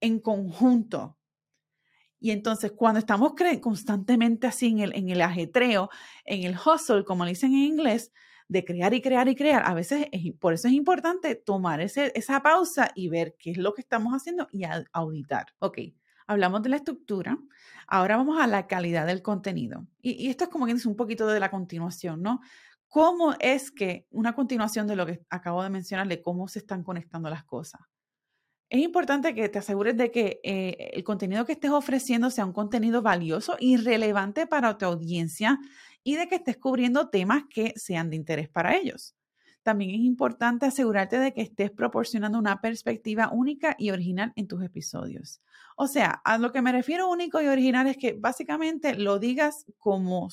en 0.00 0.18
conjunto. 0.18 1.18
Y 2.24 2.30
entonces, 2.30 2.72
cuando 2.72 3.00
estamos 3.00 3.34
constantemente 3.60 4.46
así 4.46 4.68
en 4.68 4.78
el, 4.78 4.96
en 4.96 5.10
el 5.10 5.20
ajetreo, 5.20 5.90
en 6.24 6.44
el 6.44 6.56
hustle, 6.56 7.04
como 7.04 7.26
le 7.26 7.32
dicen 7.32 7.52
en 7.52 7.58
inglés, 7.58 8.12
de 8.48 8.64
crear 8.64 8.94
y 8.94 9.02
crear 9.02 9.28
y 9.28 9.34
crear, 9.36 9.62
a 9.66 9.74
veces 9.74 10.06
por 10.40 10.54
eso 10.54 10.68
es 10.68 10.72
importante 10.72 11.34
tomar 11.34 11.82
ese, 11.82 12.12
esa 12.14 12.42
pausa 12.42 12.90
y 12.94 13.10
ver 13.10 13.36
qué 13.38 13.50
es 13.50 13.58
lo 13.58 13.74
que 13.74 13.82
estamos 13.82 14.14
haciendo 14.14 14.48
y 14.52 14.62
auditar. 14.94 15.48
Ok, 15.58 15.80
hablamos 16.26 16.62
de 16.62 16.70
la 16.70 16.76
estructura, 16.76 17.36
ahora 17.86 18.16
vamos 18.16 18.40
a 18.40 18.46
la 18.46 18.68
calidad 18.68 19.06
del 19.06 19.20
contenido. 19.20 19.86
Y, 20.00 20.12
y 20.12 20.30
esto 20.30 20.44
es 20.44 20.50
como 20.50 20.64
que 20.64 20.72
es 20.72 20.86
un 20.86 20.96
poquito 20.96 21.26
de 21.26 21.40
la 21.40 21.50
continuación, 21.50 22.22
¿no? 22.22 22.40
¿Cómo 22.88 23.34
es 23.38 23.70
que 23.70 24.06
una 24.08 24.34
continuación 24.34 24.86
de 24.86 24.96
lo 24.96 25.04
que 25.04 25.20
acabo 25.28 25.62
de 25.62 25.68
mencionar, 25.68 26.08
de 26.08 26.22
cómo 26.22 26.48
se 26.48 26.60
están 26.60 26.84
conectando 26.84 27.28
las 27.28 27.44
cosas? 27.44 27.82
Es 28.74 28.80
importante 28.80 29.36
que 29.36 29.48
te 29.48 29.60
asegures 29.60 29.96
de 29.96 30.10
que 30.10 30.40
eh, 30.42 30.90
el 30.94 31.04
contenido 31.04 31.44
que 31.44 31.52
estés 31.52 31.70
ofreciendo 31.70 32.28
sea 32.28 32.44
un 32.44 32.52
contenido 32.52 33.02
valioso 33.02 33.54
y 33.60 33.76
relevante 33.76 34.48
para 34.48 34.76
tu 34.76 34.84
audiencia 34.84 35.60
y 36.02 36.16
de 36.16 36.26
que 36.26 36.34
estés 36.34 36.56
cubriendo 36.56 37.08
temas 37.08 37.44
que 37.48 37.72
sean 37.76 38.10
de 38.10 38.16
interés 38.16 38.48
para 38.48 38.76
ellos. 38.76 39.14
También 39.62 39.90
es 39.90 40.00
importante 40.00 40.66
asegurarte 40.66 41.20
de 41.20 41.32
que 41.32 41.42
estés 41.42 41.70
proporcionando 41.70 42.36
una 42.36 42.60
perspectiva 42.60 43.30
única 43.32 43.76
y 43.78 43.90
original 43.92 44.32
en 44.34 44.48
tus 44.48 44.60
episodios. 44.64 45.40
O 45.76 45.86
sea, 45.86 46.10
a 46.24 46.36
lo 46.38 46.50
que 46.50 46.60
me 46.60 46.72
refiero 46.72 47.08
único 47.08 47.40
y 47.40 47.46
original 47.46 47.86
es 47.86 47.96
que 47.96 48.14
básicamente 48.14 48.96
lo 48.96 49.20
digas 49.20 49.66
como 49.78 50.30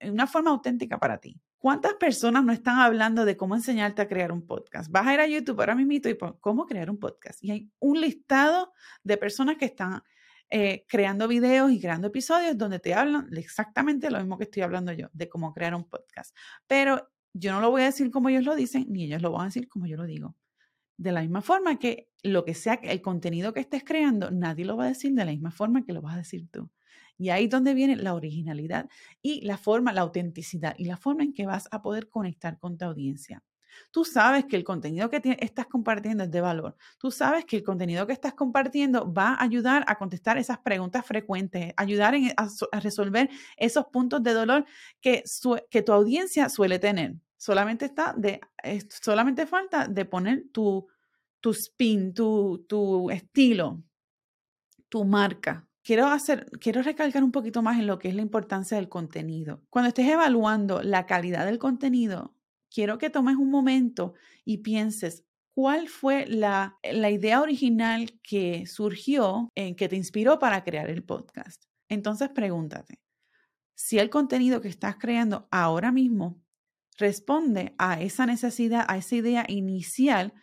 una 0.00 0.26
forma 0.26 0.50
auténtica 0.50 0.98
para 0.98 1.18
ti. 1.18 1.40
¿Cuántas 1.58 1.94
personas 1.94 2.44
no 2.44 2.52
están 2.52 2.78
hablando 2.78 3.24
de 3.24 3.36
cómo 3.36 3.54
enseñarte 3.54 4.02
a 4.02 4.08
crear 4.08 4.30
un 4.30 4.46
podcast? 4.46 4.90
Vas 4.90 5.06
a 5.06 5.14
ir 5.14 5.20
a 5.20 5.26
YouTube 5.26 5.58
ahora 5.60 5.74
mismo 5.74 5.92
y 5.92 6.14
pon 6.14 6.36
cómo 6.40 6.66
crear 6.66 6.90
un 6.90 6.98
podcast. 6.98 7.42
Y 7.42 7.50
hay 7.50 7.70
un 7.78 8.00
listado 8.00 8.72
de 9.02 9.16
personas 9.16 9.56
que 9.56 9.64
están 9.64 10.02
eh, 10.50 10.84
creando 10.88 11.26
videos 11.26 11.72
y 11.72 11.80
creando 11.80 12.08
episodios 12.08 12.56
donde 12.56 12.78
te 12.78 12.94
hablan 12.94 13.28
exactamente 13.36 14.10
lo 14.10 14.18
mismo 14.18 14.38
que 14.38 14.44
estoy 14.44 14.62
hablando 14.62 14.92
yo, 14.92 15.08
de 15.12 15.28
cómo 15.28 15.52
crear 15.52 15.74
un 15.74 15.88
podcast. 15.88 16.36
Pero 16.66 17.10
yo 17.32 17.52
no 17.52 17.60
lo 17.60 17.70
voy 17.70 17.82
a 17.82 17.86
decir 17.86 18.10
como 18.10 18.28
ellos 18.28 18.44
lo 18.44 18.54
dicen, 18.54 18.86
ni 18.88 19.04
ellos 19.04 19.22
lo 19.22 19.32
van 19.32 19.42
a 19.42 19.44
decir 19.46 19.68
como 19.68 19.86
yo 19.86 19.96
lo 19.96 20.04
digo. 20.04 20.36
De 20.98 21.12
la 21.12 21.20
misma 21.22 21.42
forma 21.42 21.78
que 21.78 22.10
lo 22.22 22.44
que 22.44 22.54
sea, 22.54 22.74
el 22.82 23.02
contenido 23.02 23.52
que 23.52 23.60
estés 23.60 23.82
creando, 23.84 24.30
nadie 24.30 24.64
lo 24.64 24.76
va 24.76 24.84
a 24.84 24.88
decir 24.88 25.12
de 25.12 25.24
la 25.24 25.32
misma 25.32 25.50
forma 25.50 25.84
que 25.84 25.92
lo 25.92 26.00
vas 26.00 26.14
a 26.14 26.18
decir 26.18 26.48
tú. 26.50 26.70
Y 27.18 27.30
ahí 27.30 27.44
es 27.44 27.50
donde 27.50 27.74
viene 27.74 27.96
la 27.96 28.14
originalidad 28.14 28.88
y 29.22 29.40
la 29.42 29.56
forma, 29.56 29.92
la 29.92 30.02
autenticidad 30.02 30.74
y 30.78 30.84
la 30.84 30.96
forma 30.96 31.22
en 31.22 31.32
que 31.32 31.46
vas 31.46 31.68
a 31.70 31.82
poder 31.82 32.08
conectar 32.08 32.58
con 32.58 32.76
tu 32.76 32.84
audiencia. 32.84 33.42
Tú 33.90 34.04
sabes 34.04 34.44
que 34.46 34.56
el 34.56 34.64
contenido 34.64 35.10
que 35.10 35.20
estás 35.38 35.66
compartiendo 35.66 36.24
es 36.24 36.30
de 36.30 36.40
valor. 36.40 36.76
Tú 36.98 37.10
sabes 37.10 37.44
que 37.44 37.56
el 37.56 37.62
contenido 37.62 38.06
que 38.06 38.12
estás 38.12 38.34
compartiendo 38.34 39.12
va 39.12 39.34
a 39.34 39.42
ayudar 39.42 39.84
a 39.86 39.96
contestar 39.96 40.38
esas 40.38 40.58
preguntas 40.58 41.04
frecuentes, 41.04 41.72
ayudar 41.76 42.14
a, 42.36 42.80
resolver 42.80 43.28
esos 43.56 43.86
puntos 43.86 44.22
de 44.22 44.32
dolor 44.32 44.64
que, 45.00 45.24
que 45.70 45.82
tu 45.82 45.92
audiencia 45.92 46.48
suele 46.48 46.78
tener. 46.78 47.14
Solamente 47.36 47.84
está 47.84 48.14
de, 48.16 48.40
solamente 48.88 49.46
falta 49.46 49.86
de 49.86 50.04
poner 50.04 50.44
tu, 50.52 50.86
tu 51.40 51.50
spin, 51.50 52.14
tu, 52.14 52.64
tu 52.66 53.10
estilo, 53.10 53.82
tu 54.88 55.04
marca 55.04 55.65
quiero 55.86 56.08
hacer, 56.08 56.50
quiero 56.58 56.82
recalcar 56.82 57.22
un 57.22 57.30
poquito 57.30 57.62
más 57.62 57.78
en 57.78 57.86
lo 57.86 58.00
que 58.00 58.08
es 58.08 58.14
la 58.16 58.22
importancia 58.22 58.76
del 58.76 58.88
contenido. 58.88 59.62
Cuando 59.70 59.88
estés 59.88 60.08
evaluando 60.08 60.82
la 60.82 61.06
calidad 61.06 61.46
del 61.46 61.60
contenido, 61.60 62.34
quiero 62.68 62.98
que 62.98 63.08
tomes 63.08 63.36
un 63.36 63.50
momento 63.50 64.14
y 64.44 64.58
pienses 64.58 65.24
cuál 65.54 65.88
fue 65.88 66.26
la, 66.26 66.76
la 66.82 67.10
idea 67.10 67.40
original 67.40 68.18
que 68.20 68.66
surgió, 68.66 69.48
en 69.54 69.76
que 69.76 69.88
te 69.88 69.94
inspiró 69.94 70.40
para 70.40 70.64
crear 70.64 70.90
el 70.90 71.04
podcast. 71.04 71.62
Entonces 71.88 72.30
pregúntate, 72.30 73.00
si 73.76 74.00
el 74.00 74.10
contenido 74.10 74.60
que 74.60 74.68
estás 74.68 74.96
creando 74.96 75.46
ahora 75.52 75.92
mismo 75.92 76.42
responde 76.98 77.76
a 77.78 78.00
esa 78.00 78.26
necesidad, 78.26 78.84
a 78.88 78.96
esa 78.96 79.14
idea 79.14 79.44
inicial 79.46 80.34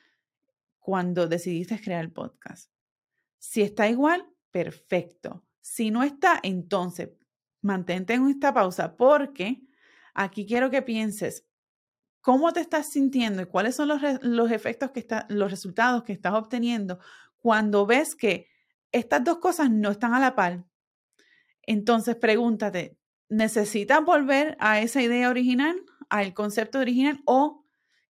cuando 0.79 1.27
decidiste 1.27 1.81
crear 1.81 2.01
el 2.01 2.13
podcast. 2.13 2.71
Si 3.39 3.61
está 3.61 3.89
igual, 3.89 4.32
perfecto. 4.53 5.43
Si 5.61 5.91
no 5.91 6.03
está, 6.03 6.39
entonces 6.43 7.09
mantente 7.61 8.13
en 8.13 8.29
esta 8.29 8.53
pausa 8.53 8.95
porque 8.95 9.63
aquí 10.13 10.45
quiero 10.45 10.69
que 10.69 10.81
pienses 10.81 11.47
cómo 12.21 12.53
te 12.53 12.59
estás 12.59 12.87
sintiendo 12.89 13.41
y 13.41 13.47
cuáles 13.47 13.75
son 13.75 13.87
los, 13.89 14.01
los 14.21 14.51
efectos 14.51 14.91
que 14.91 14.99
está, 14.99 15.25
los 15.29 15.49
resultados 15.49 16.03
que 16.03 16.13
estás 16.13 16.33
obteniendo 16.33 16.99
cuando 17.37 17.85
ves 17.85 18.15
que 18.15 18.47
estas 18.91 19.23
dos 19.23 19.39
cosas 19.39 19.71
no 19.71 19.89
están 19.89 20.13
a 20.13 20.19
la 20.19 20.35
par. 20.35 20.63
Entonces 21.63 22.15
pregúntate, 22.15 22.97
¿necesitas 23.29 24.05
volver 24.05 24.55
a 24.59 24.79
esa 24.81 25.01
idea 25.01 25.29
original, 25.29 25.81
al 26.09 26.33
concepto 26.33 26.79
original 26.79 27.21
o 27.25 27.62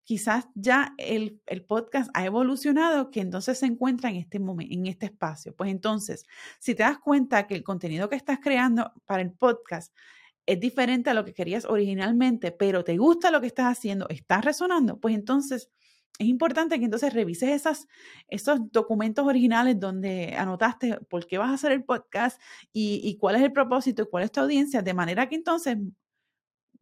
quizás 0.04 0.46
ya 0.54 0.94
el, 0.98 1.40
podcast 1.66 2.10
ha 2.14 2.24
evolucionado 2.24 3.10
que 3.10 3.20
entonces 3.20 3.58
se 3.58 3.66
encuentra 3.66 4.10
en 4.10 4.16
este 4.16 4.38
momento, 4.38 4.74
en 4.74 4.86
este 4.86 5.06
espacio. 5.06 5.54
Pues 5.56 5.70
entonces, 5.70 6.26
si 6.58 6.74
te 6.74 6.82
das 6.82 6.98
cuenta 6.98 7.46
que 7.46 7.54
el 7.54 7.64
contenido 7.64 8.08
que 8.08 8.16
estás 8.16 8.38
creando 8.40 8.92
para 9.06 9.22
el 9.22 9.32
podcast 9.32 9.94
es 10.46 10.60
diferente 10.60 11.10
a 11.10 11.14
lo 11.14 11.24
que 11.24 11.32
querías 11.32 11.64
originalmente, 11.64 12.52
pero 12.52 12.84
te 12.84 12.98
gusta 12.98 13.30
lo 13.30 13.40
que 13.40 13.46
estás 13.46 13.66
haciendo, 13.66 14.06
estás 14.10 14.44
resonando, 14.44 15.00
pues 15.00 15.14
entonces 15.14 15.70
es 16.18 16.28
importante 16.28 16.78
que 16.78 16.84
entonces 16.84 17.12
revises 17.12 17.66
esos 18.28 18.70
documentos 18.70 19.26
originales 19.26 19.80
donde 19.80 20.34
anotaste 20.36 20.98
por 21.08 21.26
qué 21.26 21.38
vas 21.38 21.50
a 21.50 21.54
hacer 21.54 21.72
el 21.72 21.82
podcast 21.82 22.40
y, 22.72 23.00
y 23.02 23.16
cuál 23.16 23.36
es 23.36 23.42
el 23.42 23.52
propósito 23.52 24.02
y 24.02 24.06
cuál 24.06 24.24
es 24.24 24.30
tu 24.30 24.40
audiencia, 24.40 24.82
de 24.82 24.94
manera 24.94 25.28
que 25.28 25.34
entonces 25.34 25.76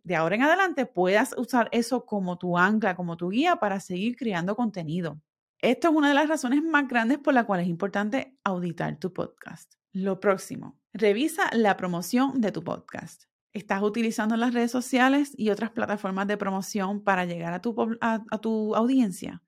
de 0.05 0.17
ahora 0.17 0.35
en 0.35 0.43
adelante 0.43 0.87
puedas 0.87 1.35
usar 1.37 1.69
eso 1.73 2.05
como 2.07 2.39
tu 2.39 2.59
ancla, 2.59 2.97
como 2.97 3.17
tu 3.17 3.31
guía 3.31 3.57
para 3.57 3.81
seguir 3.81 4.17
creando 4.17 4.57
contenido. 4.57 5.21
Esto 5.61 5.89
es 5.89 5.95
una 5.95 6.09
de 6.09 6.15
las 6.15 6.29
razones 6.29 6.63
más 6.63 6.89
grandes 6.89 7.19
por 7.19 7.35
la 7.35 7.45
cual 7.45 7.61
es 7.61 7.69
importante 7.69 8.37
auditar 8.43 8.99
tu 8.99 9.13
podcast. 9.13 9.75
Lo 9.93 10.19
próximo, 10.19 10.79
revisa 10.93 11.49
la 11.53 11.77
promoción 11.77 12.41
de 12.41 12.51
tu 12.51 12.65
podcast. 12.65 13.25
¿Estás 13.53 13.83
utilizando 13.83 14.37
las 14.37 14.55
redes 14.55 14.71
sociales 14.71 15.33
y 15.37 15.51
otras 15.51 15.71
plataformas 15.71 16.27
de 16.27 16.37
promoción 16.37 17.05
para 17.05 17.27
llegar 17.27 17.53
a 17.53 17.61
tu, 17.61 17.77
a 18.01 18.39
tu 18.41 18.75
audiencia? 18.75 19.43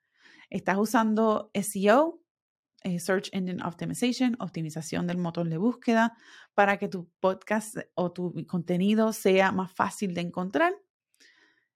¿Estás 0.50 0.76
usando 0.78 1.50
SEO 1.54 2.20
eh, 2.85 3.00
search 3.00 3.31
Engine 3.33 3.62
Optimization, 3.64 4.37
optimización 4.38 5.07
del 5.07 5.17
motor 5.17 5.49
de 5.49 5.57
búsqueda, 5.57 6.17
para 6.55 6.76
que 6.76 6.88
tu 6.88 7.11
podcast 7.19 7.79
o 7.95 8.12
tu 8.12 8.35
contenido 8.47 9.12
sea 9.12 9.53
más 9.53 9.73
fácil 9.73 10.14
de 10.14 10.21
encontrar. 10.21 10.75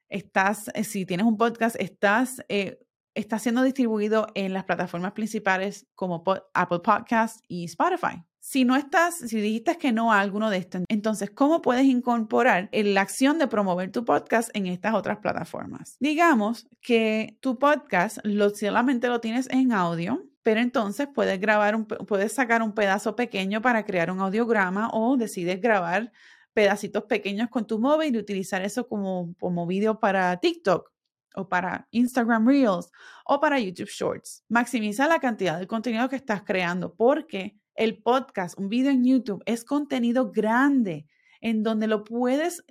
Estás, 0.08 0.70
eh, 0.74 0.84
si 0.84 1.06
tienes 1.06 1.26
un 1.26 1.36
podcast, 1.36 1.76
estás, 1.80 2.42
eh, 2.48 2.78
está 3.14 3.38
siendo 3.38 3.62
distribuido 3.62 4.26
en 4.34 4.52
las 4.52 4.64
plataformas 4.64 5.12
principales 5.12 5.86
como 5.94 6.22
Apple 6.54 6.80
Podcasts 6.80 7.42
y 7.48 7.64
Spotify. 7.64 8.22
Si 8.38 8.64
no 8.64 8.76
estás, 8.76 9.16
si 9.16 9.40
dijiste 9.40 9.76
que 9.76 9.92
no 9.92 10.12
a 10.12 10.20
alguno 10.20 10.48
de 10.48 10.58
estos, 10.58 10.84
entonces, 10.88 11.30
¿cómo 11.30 11.60
puedes 11.60 11.84
incorporar 11.84 12.68
la 12.72 13.00
acción 13.00 13.38
de 13.38 13.48
promover 13.48 13.90
tu 13.90 14.04
podcast 14.04 14.50
en 14.54 14.66
estas 14.66 14.94
otras 14.94 15.18
plataformas? 15.18 15.96
Digamos 16.00 16.68
que 16.80 17.36
tu 17.40 17.58
podcast 17.58 18.18
lo, 18.24 18.50
solamente 18.50 19.08
lo 19.08 19.20
tienes 19.20 19.48
en 19.50 19.72
audio 19.72 20.27
pero 20.42 20.60
entonces 20.60 21.08
puedes 21.12 21.40
grabar, 21.40 21.76
un, 21.76 21.86
puedes 21.86 22.32
sacar 22.32 22.62
un 22.62 22.74
pedazo 22.74 23.16
pequeño 23.16 23.60
para 23.60 23.84
crear 23.84 24.10
un 24.10 24.20
audiograma 24.20 24.90
o 24.92 25.16
decides 25.16 25.60
grabar 25.60 26.12
pedacitos 26.54 27.04
pequeños 27.04 27.48
con 27.50 27.66
tu 27.66 27.78
móvil 27.78 28.14
y 28.14 28.18
utilizar 28.18 28.62
eso 28.62 28.88
como, 28.88 29.34
como 29.38 29.66
vídeo 29.66 30.00
para 30.00 30.38
TikTok 30.38 30.90
o 31.36 31.48
para 31.48 31.86
Instagram 31.90 32.48
Reels 32.48 32.90
o 33.24 33.40
para 33.40 33.60
YouTube 33.60 33.88
Shorts. 33.88 34.44
Maximiza 34.48 35.06
la 35.06 35.20
cantidad 35.20 35.58
de 35.58 35.66
contenido 35.66 36.08
que 36.08 36.16
estás 36.16 36.42
creando 36.42 36.94
porque 36.94 37.56
el 37.74 38.02
podcast, 38.02 38.58
un 38.58 38.68
video 38.68 38.90
en 38.90 39.04
YouTube, 39.04 39.42
es 39.46 39.64
contenido 39.64 40.32
grande 40.32 41.06
en 41.40 41.62
donde 41.62 41.86
lo 41.86 42.02
puedes 42.02 42.64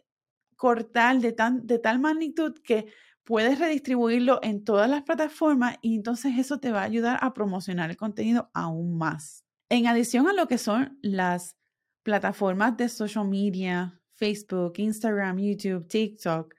cortar 0.58 1.20
de, 1.20 1.32
tan, 1.32 1.66
de 1.66 1.80
tal 1.80 2.00
magnitud 2.00 2.56
que 2.64 2.88
puedes 3.28 3.60
redistribuirlo 3.60 4.40
en 4.42 4.64
todas 4.64 4.90
las 4.90 5.04
plataformas 5.04 5.78
y 5.82 5.98
entonces 5.98 6.38
eso 6.38 6.62
te 6.62 6.72
va 6.72 6.80
a 6.80 6.86
ayudar 6.86 7.20
a 7.22 7.34
promocionar 7.34 7.90
el 7.90 7.98
contenido 7.98 8.50
aún 8.54 8.98
más. 8.98 9.44
En 9.68 9.86
adición 9.86 10.30
a 10.30 10.34
lo 10.34 10.48
que 10.48 10.58
son 10.58 10.98
las 11.02 11.58
plataformas 12.04 12.78
de 12.78 12.88
social 12.88 13.28
media, 13.28 14.02
Facebook, 14.16 14.76
Instagram, 14.78 15.40
YouTube, 15.40 15.90
TikTok, 15.90 16.56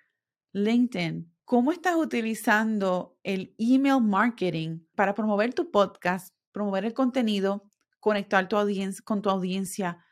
LinkedIn, 0.52 1.32
¿cómo 1.46 1.72
estás 1.72 1.96
utilizando 1.96 3.16
el 3.22 3.54
email 3.56 4.02
marketing 4.02 4.80
para 4.94 5.14
promover 5.14 5.54
tu 5.54 5.70
podcast, 5.70 6.34
promover 6.52 6.84
el 6.84 6.92
contenido, 6.92 7.64
conectar 7.98 8.46
tu 8.46 8.58
audiencia 8.58 9.02
con 9.06 9.22
tu 9.22 9.30
audiencia 9.30 10.04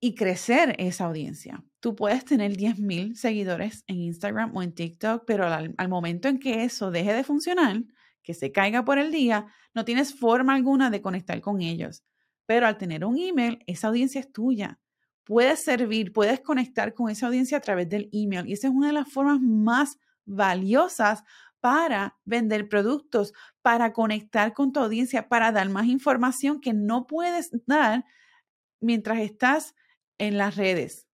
y 0.00 0.14
crecer 0.14 0.74
esa 0.78 1.04
audiencia? 1.04 1.62
Tú 1.82 1.96
puedes 1.96 2.24
tener 2.24 2.56
10.000 2.56 3.16
seguidores 3.16 3.82
en 3.88 3.96
Instagram 3.96 4.56
o 4.56 4.62
en 4.62 4.72
TikTok, 4.72 5.24
pero 5.26 5.48
al, 5.48 5.74
al 5.76 5.88
momento 5.88 6.28
en 6.28 6.38
que 6.38 6.62
eso 6.62 6.92
deje 6.92 7.12
de 7.12 7.24
funcionar, 7.24 7.82
que 8.22 8.34
se 8.34 8.52
caiga 8.52 8.84
por 8.84 9.00
el 9.00 9.10
día, 9.10 9.48
no 9.74 9.84
tienes 9.84 10.14
forma 10.14 10.54
alguna 10.54 10.90
de 10.90 11.02
conectar 11.02 11.40
con 11.40 11.60
ellos. 11.60 12.04
Pero 12.46 12.68
al 12.68 12.78
tener 12.78 13.04
un 13.04 13.18
email, 13.18 13.64
esa 13.66 13.88
audiencia 13.88 14.20
es 14.20 14.30
tuya. 14.30 14.78
Puedes 15.24 15.64
servir, 15.64 16.12
puedes 16.12 16.38
conectar 16.38 16.94
con 16.94 17.10
esa 17.10 17.26
audiencia 17.26 17.58
a 17.58 17.60
través 17.60 17.88
del 17.88 18.08
email. 18.12 18.48
Y 18.48 18.52
esa 18.52 18.68
es 18.68 18.72
una 18.72 18.86
de 18.86 18.92
las 18.92 19.12
formas 19.12 19.40
más 19.40 19.98
valiosas 20.24 21.24
para 21.58 22.16
vender 22.24 22.68
productos, 22.68 23.32
para 23.60 23.92
conectar 23.92 24.54
con 24.54 24.72
tu 24.72 24.78
audiencia, 24.78 25.28
para 25.28 25.50
dar 25.50 25.68
más 25.68 25.86
información 25.86 26.60
que 26.60 26.74
no 26.74 27.08
puedes 27.08 27.50
dar 27.66 28.04
mientras 28.78 29.18
estás 29.18 29.74
en 30.18 30.38
las 30.38 30.54
redes. 30.54 31.08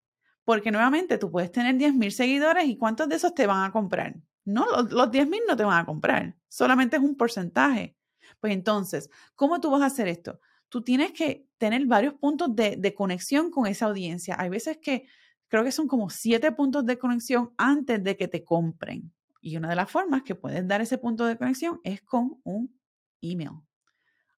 Porque 0.47 0.71
nuevamente 0.71 1.17
tú 1.17 1.29
puedes 1.29 1.51
tener 1.51 1.75
10.000 1.75 2.09
seguidores 2.09 2.69
y 2.69 2.77
¿cuántos 2.77 3.09
de 3.09 3.17
esos 3.17 3.33
te 3.33 3.45
van 3.45 3.65
a 3.65 3.73
comprar? 3.73 4.15
No, 4.45 4.65
los, 4.65 4.93
los 4.93 5.11
10.000 5.11 5.41
no 5.45 5.57
te 5.57 5.65
van 5.65 5.77
a 5.77 5.85
comprar, 5.85 6.37
solamente 6.47 6.95
es 6.95 7.03
un 7.03 7.17
porcentaje. 7.17 7.97
Pues 8.39 8.53
entonces, 8.53 9.09
¿cómo 9.35 9.59
tú 9.59 9.69
vas 9.69 9.81
a 9.81 9.87
hacer 9.87 10.07
esto? 10.07 10.39
Tú 10.69 10.81
tienes 10.83 11.11
que 11.11 11.45
tener 11.57 11.85
varios 11.85 12.13
puntos 12.13 12.55
de, 12.55 12.77
de 12.77 12.93
conexión 12.93 13.51
con 13.51 13.67
esa 13.67 13.87
audiencia. 13.87 14.37
Hay 14.39 14.47
veces 14.47 14.77
que 14.77 15.05
creo 15.49 15.65
que 15.65 15.73
son 15.73 15.89
como 15.89 16.09
siete 16.09 16.49
puntos 16.53 16.85
de 16.85 16.97
conexión 16.97 17.51
antes 17.57 18.01
de 18.01 18.15
que 18.15 18.29
te 18.29 18.45
compren. 18.45 19.11
Y 19.41 19.57
una 19.57 19.67
de 19.67 19.75
las 19.75 19.91
formas 19.91 20.23
que 20.23 20.35
puedes 20.35 20.65
dar 20.65 20.79
ese 20.79 20.97
punto 20.97 21.25
de 21.25 21.37
conexión 21.37 21.81
es 21.83 22.01
con 22.03 22.39
un 22.45 22.73
email. 23.19 23.51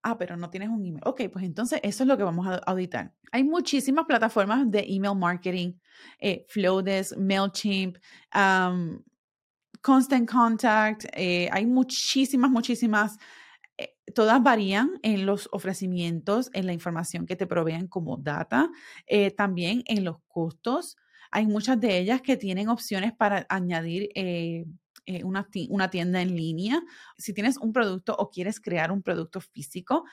Ah, 0.02 0.18
pero 0.18 0.38
no 0.38 0.50
tienes 0.50 0.70
un 0.70 0.86
email. 0.86 1.02
Ok, 1.06 1.24
pues 1.32 1.44
entonces 1.44 1.80
eso 1.84 2.04
es 2.04 2.08
lo 2.08 2.18
que 2.18 2.24
vamos 2.24 2.48
a 2.48 2.56
auditar. 2.66 3.14
Hay 3.32 3.44
muchísimas 3.44 4.06
plataformas 4.06 4.70
de 4.72 4.86
email 4.88 5.16
marketing, 5.16 5.74
eh, 6.20 6.46
Flowdesk, 6.48 7.18
MailChimp, 7.18 7.98
Constant 9.82 10.30
Contact, 10.30 11.06
eh, 11.14 11.50
hay 11.52 11.66
muchísimas, 11.66 12.52
muchísimas, 12.52 13.18
eh, 13.78 13.96
todas 14.16 14.42
varían 14.44 14.92
en 15.04 15.26
los 15.26 15.50
ofrecimientos, 15.52 16.50
en 16.54 16.66
la 16.66 16.74
información 16.74 17.26
que 17.26 17.36
te 17.36 17.48
proveen 17.48 17.88
como 17.88 18.18
data, 18.18 18.70
también 19.38 19.84
en 19.86 20.04
los 20.06 20.18
costos. 20.28 20.98
Hay 21.32 21.46
muchas 21.48 21.80
de 21.80 22.00
ellas 22.00 22.22
que 22.22 22.38
tienen 22.38 22.70
opciones 22.70 23.14
para 23.14 23.46
añadir 23.50 24.10
una, 25.24 25.48
una 25.70 25.90
tienda 25.90 26.22
en 26.22 26.36
línea. 26.36 26.82
Si 27.18 27.34
tienes 27.34 27.58
un 27.58 27.74
producto 27.74 28.16
o 28.16 28.30
quieres 28.30 28.60
crear 28.60 28.92
un 28.92 29.02
producto 29.02 29.42
físico, 29.42 30.06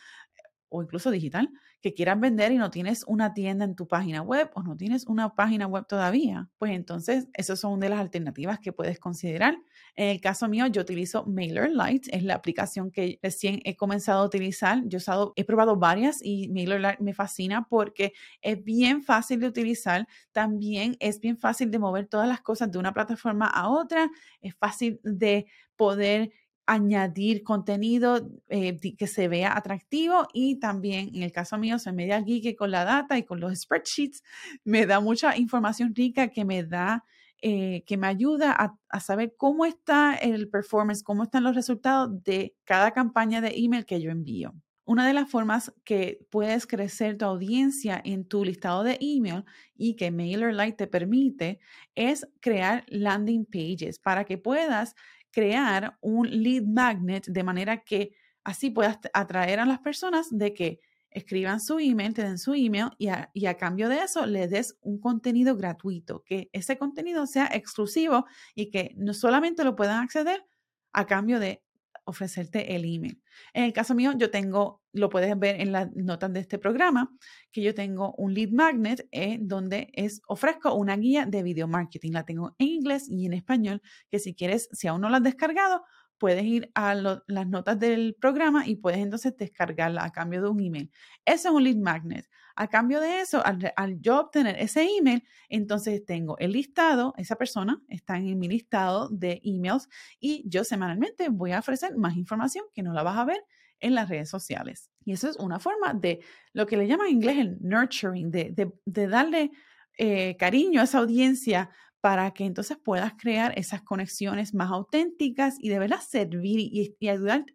o 0.68 0.82
incluso 0.82 1.11
digital, 1.11 1.50
que 1.80 1.94
quieras 1.94 2.18
vender 2.18 2.52
y 2.52 2.56
no 2.56 2.70
tienes 2.70 3.04
una 3.06 3.35
tienda 3.35 3.64
en 3.64 3.76
tu 3.76 3.87
página 3.87 4.23
web 4.23 4.50
o 4.54 4.62
no 4.62 4.76
tienes 4.76 5.06
una 5.06 5.35
página 5.35 5.66
web 5.66 5.87
todavía, 5.87 6.49
pues 6.58 6.73
entonces 6.73 7.28
esas 7.35 7.61
son 7.61 7.78
de 7.80 7.88
las 7.88 8.00
alternativas 8.00 8.58
que 8.58 8.73
puedes 8.73 8.99
considerar. 8.99 9.56
En 9.94 10.08
el 10.08 10.20
caso 10.20 10.49
mío, 10.49 10.66
yo 10.66 10.82
utilizo 10.82 11.25
MailerLite, 11.26 12.16
es 12.16 12.23
la 12.23 12.35
aplicación 12.35 12.90
que 12.90 13.18
recién 13.23 13.61
he 13.64 13.76
comenzado 13.76 14.23
a 14.23 14.26
utilizar. 14.26 14.82
Yo 14.87 14.99
he, 14.99 15.40
he 15.40 15.44
probado 15.44 15.76
varias 15.76 16.20
y 16.23 16.49
MailerLite 16.49 17.02
me 17.02 17.14
fascina 17.14 17.66
porque 17.68 18.12
es 18.40 18.62
bien 18.64 19.02
fácil 19.02 19.40
de 19.40 19.46
utilizar, 19.46 20.06
también 20.32 20.96
es 21.00 21.20
bien 21.20 21.38
fácil 21.38 21.70
de 21.70 21.78
mover 21.78 22.06
todas 22.06 22.28
las 22.28 22.40
cosas 22.40 22.70
de 22.70 22.78
una 22.78 22.92
plataforma 22.92 23.46
a 23.46 23.68
otra, 23.68 24.11
es 24.40 24.54
fácil 24.56 25.00
de 25.02 25.46
poder 25.76 26.30
añadir 26.66 27.42
contenido 27.42 28.28
eh, 28.49 28.78
que 28.96 29.06
se 29.06 29.28
vea 29.28 29.56
atractivo 29.56 30.26
y 30.32 30.58
también 30.58 31.11
en 31.14 31.23
el 31.23 31.32
caso 31.32 31.58
mío 31.58 31.78
soy 31.78 31.92
media 31.92 32.20
geek 32.20 32.56
con 32.56 32.70
la 32.70 32.85
data 32.85 33.16
y 33.18 33.25
con 33.25 33.40
los 33.40 33.58
spreadsheets 33.58 34.23
me 34.64 34.87
da 34.87 35.00
mucha 35.00 35.36
información 35.36 35.95
rica 35.95 36.28
que 36.28 36.45
me 36.45 36.64
da 36.64 37.04
eh, 37.43 37.84
que 37.86 37.97
me 37.97 38.06
ayuda 38.06 38.52
a, 38.58 38.78
a, 38.88 39.00
saber 39.00 39.34
cómo 39.36 39.67
está 39.67 40.14
el 40.14 40.49
performance, 40.49 41.02
cómo 41.02 41.23
están 41.23 41.45
los 41.45 41.54
resultados 41.54 42.23
de 42.25 42.56
cada 42.64 42.93
campaña 42.93 43.43
de 43.43 43.52
email 43.54 43.84
que 43.84 44.00
yo 44.00 44.10
envío. 44.10 44.54
Una 44.86 45.04
de 45.04 45.14
las 45.14 45.28
formas 45.28 45.75
que 45.84 46.25
puedes 46.30 46.64
crecer 46.64 47.18
tu 47.18 47.25
audiencia 47.25 48.00
en 48.04 48.25
tu 48.25 48.44
listado 48.44 48.84
de 48.84 48.96
email 49.00 49.44
y 49.76 49.96
que 49.96 50.12
MailerLite 50.12 50.76
te 50.76 50.86
permite 50.86 51.58
es 51.96 52.25
crear 52.38 52.84
landing 52.86 53.46
pages 53.46 53.99
para 53.99 54.25
que 54.25 54.38
puedas 54.38 54.94
crear 55.32 55.99
un 56.00 56.30
lead 56.30 56.62
magnet 56.62 57.26
de 57.26 57.42
manera 57.42 57.82
que 57.82 58.12
así 58.44 58.70
puedas 58.70 59.00
atraer 59.12 59.58
a 59.58 59.66
las 59.66 59.80
personas 59.80 60.28
de 60.30 60.54
que 60.54 60.78
escriban 61.10 61.58
su 61.58 61.80
email, 61.80 62.14
te 62.14 62.22
den 62.22 62.38
su 62.38 62.54
email 62.54 62.90
y 62.96 63.08
a, 63.08 63.28
y 63.34 63.46
a, 63.46 63.56
cambio 63.56 63.88
de 63.88 64.04
eso 64.04 64.25
le 64.25 64.46
des 64.46 64.78
un 64.82 65.00
contenido 65.00 65.56
gratuito, 65.56 66.22
que 66.25 66.49
ese 66.52 66.78
contenido 66.78 67.26
sea 67.26 67.50
exclusivo 67.52 68.26
y 68.54 68.70
que 68.70 68.94
no 68.96 69.14
solamente 69.14 69.64
lo 69.64 69.75
puedan 69.75 70.00
acceder 70.00 70.46
a 70.92 71.06
cambio 71.06 71.40
de 71.40 71.66
ofrecerte 72.06 72.75
el 72.75 72.84
email. 72.84 73.23
En 73.52 73.64
el 73.64 73.73
caso 73.73 73.95
mío, 73.95 74.12
yo 74.16 74.30
tengo, 74.30 74.82
lo 74.92 75.10
puedes 75.10 75.38
ver 75.38 75.60
en 75.60 75.73
las 75.73 75.95
notas 75.95 76.32
de 76.32 76.40
este 76.40 76.58
programa, 76.58 77.10
que 77.52 77.62
yo 77.62 77.75
tengo 77.75 78.14
un 78.16 78.32
lead 78.32 78.50
magnet 78.50 79.06
eh, 79.12 79.38
donde 79.40 79.90
es, 79.92 80.23
ofrezco 80.26 80.75
una 80.75 80.97
guía 80.97 81.26
de 81.26 81.42
video 81.42 81.69
marketing. 81.69 82.12
La 82.12 82.25
tengo 82.25 82.54
en 82.58 82.69
inglés 82.69 83.08
y 83.08 83.26
en 83.26 83.34
español, 83.34 83.82
que 84.10 84.19
si 84.19 84.34
quieres, 84.34 84.69
si 84.73 84.88
aún 84.88 85.02
no 85.02 85.10
la 85.10 85.19
has 85.19 85.23
descargado, 85.23 85.82
puedes 86.19 86.45
ir 86.45 86.71
a 86.75 86.95
las 86.95 87.47
notas 87.47 87.79
del 87.79 88.17
programa 88.21 88.67
y 88.67 88.76
puedes 88.76 89.00
entonces 89.00 89.37
descargarla 89.37 90.05
a 90.05 90.13
cambio 90.13 90.43
de 90.43 90.49
un 90.49 90.61
email. 90.61 90.91
Eso 91.25 91.49
es 91.49 91.55
un 91.55 91.65
lead 91.65 91.76
magnet. 91.76 92.29
A 92.55 92.69
cambio 92.69 93.00
de 93.00 93.21
eso, 93.21 93.43
al, 93.45 94.00
yo 94.00 94.19
obtener 94.19 94.57
ese 94.59 94.87
email, 94.97 95.23
entonces 95.49 96.05
tengo 96.07 96.39
el 96.39 96.52
listado, 96.52 97.13
esa 97.19 97.37
persona 97.37 97.83
está 97.89 98.17
en 98.17 98.39
mi 98.39 98.49
listado 98.49 99.09
de 99.11 99.43
emails 99.45 99.89
y 100.19 100.43
yo 100.49 100.65
semanalmente 100.65 101.29
voy 101.29 101.52
a 101.52 101.59
ofrecer 101.59 101.97
más 101.97 102.17
información 102.17 102.65
que 102.73 102.83
no 102.83 102.95
la 102.95 103.02
vas 103.02 103.19
a 103.19 103.26
ver 103.26 103.45
en 103.81 103.95
las 103.95 104.09
redes 104.09 104.31
sociales. 104.31 104.91
Y 105.05 105.13
eso 105.13 105.29
es 105.29 105.37
una 105.37 105.59
forma 105.59 105.93
de 105.93 106.21
lo 106.55 106.67
que 106.67 106.79
le 106.79 106.87
llaman 106.87 107.09
en 107.09 107.13
inglés 107.13 107.39
el 107.39 107.59
nurturing, 107.61 108.31
de, 108.31 108.73
darle 108.87 109.50
eh, 109.99 110.37
cariño 110.39 110.81
a 110.81 110.85
esa 110.85 110.99
audiencia 110.99 111.71
para 112.06 112.30
que 112.30 112.45
entonces 112.45 112.76
puedas 112.76 113.14
crear 113.19 113.52
esas 113.58 113.82
conexiones 113.82 114.54
más 114.54 114.71
auténticas 114.71 115.56
y 115.58 115.71
de 115.71 115.80
verdad 115.80 115.99
servir 115.99 116.60
y, 116.60 116.97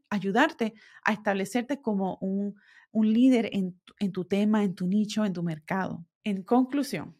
ayudarte 0.10 0.74
a 1.06 1.14
establecerte 1.14 1.82
como 1.82 2.18
un, 2.20 2.54
líder 2.92 3.50
en, 3.54 3.80
en 4.00 4.12
tu 4.12 4.26
tema, 4.26 4.66
en 4.66 4.76
tu 4.76 4.88
nicho, 4.88 5.24
en 5.24 5.32
tu 5.32 5.42
mercado. 5.42 6.06
En 6.26 6.44
conclusión, 6.44 7.16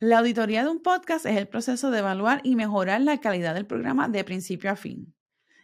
la 0.00 0.18
auditoría 0.18 0.64
de 0.64 0.70
un 0.70 0.82
podcast 0.82 1.24
es 1.24 1.36
el 1.36 1.46
proceso 1.46 1.92
de 1.92 2.00
evaluar 2.00 2.40
y 2.42 2.56
mejorar 2.56 3.00
la 3.00 3.20
calidad 3.20 3.54
del 3.54 3.68
programa 3.68 4.08
de 4.08 4.24
principio 4.24 4.72
a 4.72 4.74
fin. 4.74 5.14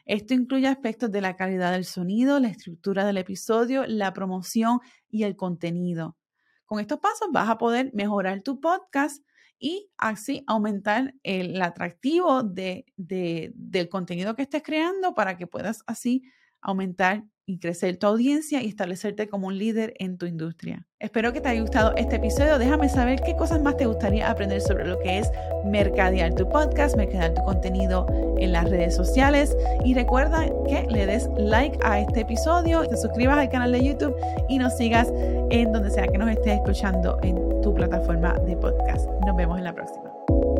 Esto 0.04 0.34
incluye 0.34 0.68
aspectos 0.68 1.10
de 1.10 1.20
la 1.20 1.34
calidad 1.34 1.72
del 1.72 1.84
sonido, 1.84 2.38
la 2.38 2.46
estructura 2.46 3.04
del 3.04 3.16
episodio, 3.16 3.84
la 3.88 4.12
promoción 4.12 4.78
y 5.08 5.24
el 5.24 5.34
contenido. 5.34 6.16
Con 6.64 6.78
estos 6.78 7.00
pasos 7.00 7.26
vas 7.32 7.50
a 7.50 7.58
poder 7.58 7.90
mejorar 7.92 8.40
tu 8.42 8.60
podcast 8.60 9.20
y 9.62 9.88
así 9.96 10.42
aumentar 10.48 11.14
el 11.22 11.62
atractivo 11.62 12.42
de, 12.42 12.84
del 12.96 13.88
contenido 13.88 14.34
que 14.34 14.42
estés 14.42 14.62
creando 14.64 15.14
para 15.14 15.36
que 15.36 15.46
puedas 15.46 15.84
así 15.86 16.24
aumentar 16.60 17.24
y 17.46 17.58
crecer 17.58 17.96
tu 17.96 18.06
audiencia 18.06 18.62
y 18.62 18.68
establecerte 18.68 19.28
como 19.28 19.48
un 19.48 19.58
líder 19.58 19.94
en 19.98 20.16
tu 20.16 20.26
industria. 20.26 20.86
Espero 20.98 21.32
que 21.32 21.40
te 21.40 21.48
haya 21.48 21.60
gustado 21.60 21.94
este 21.96 22.16
episodio. 22.16 22.58
Déjame 22.58 22.88
saber 22.88 23.20
qué 23.20 23.36
cosas 23.36 23.60
más 23.60 23.76
te 23.76 23.86
gustaría 23.86 24.30
aprender 24.30 24.60
sobre 24.60 24.86
lo 24.86 24.98
que 25.00 25.18
es 25.18 25.28
mercadear 25.64 26.34
tu 26.34 26.48
podcast, 26.48 26.96
mercadear 26.96 27.34
tu 27.34 27.42
contenido 27.42 28.06
en 28.38 28.52
las 28.52 28.70
redes 28.70 28.94
sociales. 28.94 29.56
Y 29.84 29.94
recuerda 29.94 30.46
que 30.68 30.86
le 30.88 31.06
des 31.06 31.28
like 31.36 31.78
a 31.82 32.00
este 32.00 32.20
episodio, 32.20 32.86
te 32.88 32.96
suscribas 32.96 33.38
al 33.38 33.48
canal 33.48 33.72
de 33.72 33.84
YouTube 33.84 34.14
y 34.48 34.58
nos 34.58 34.76
sigas 34.76 35.12
en 35.52 35.70
donde 35.70 35.90
sea 35.90 36.08
que 36.08 36.16
nos 36.16 36.30
estés 36.30 36.54
escuchando 36.54 37.18
en 37.22 37.36
tu 37.60 37.74
plataforma 37.74 38.32
de 38.46 38.56
podcast. 38.56 39.06
Nos 39.26 39.36
vemos 39.36 39.58
en 39.58 39.64
la 39.64 39.74
próxima. 39.74 40.10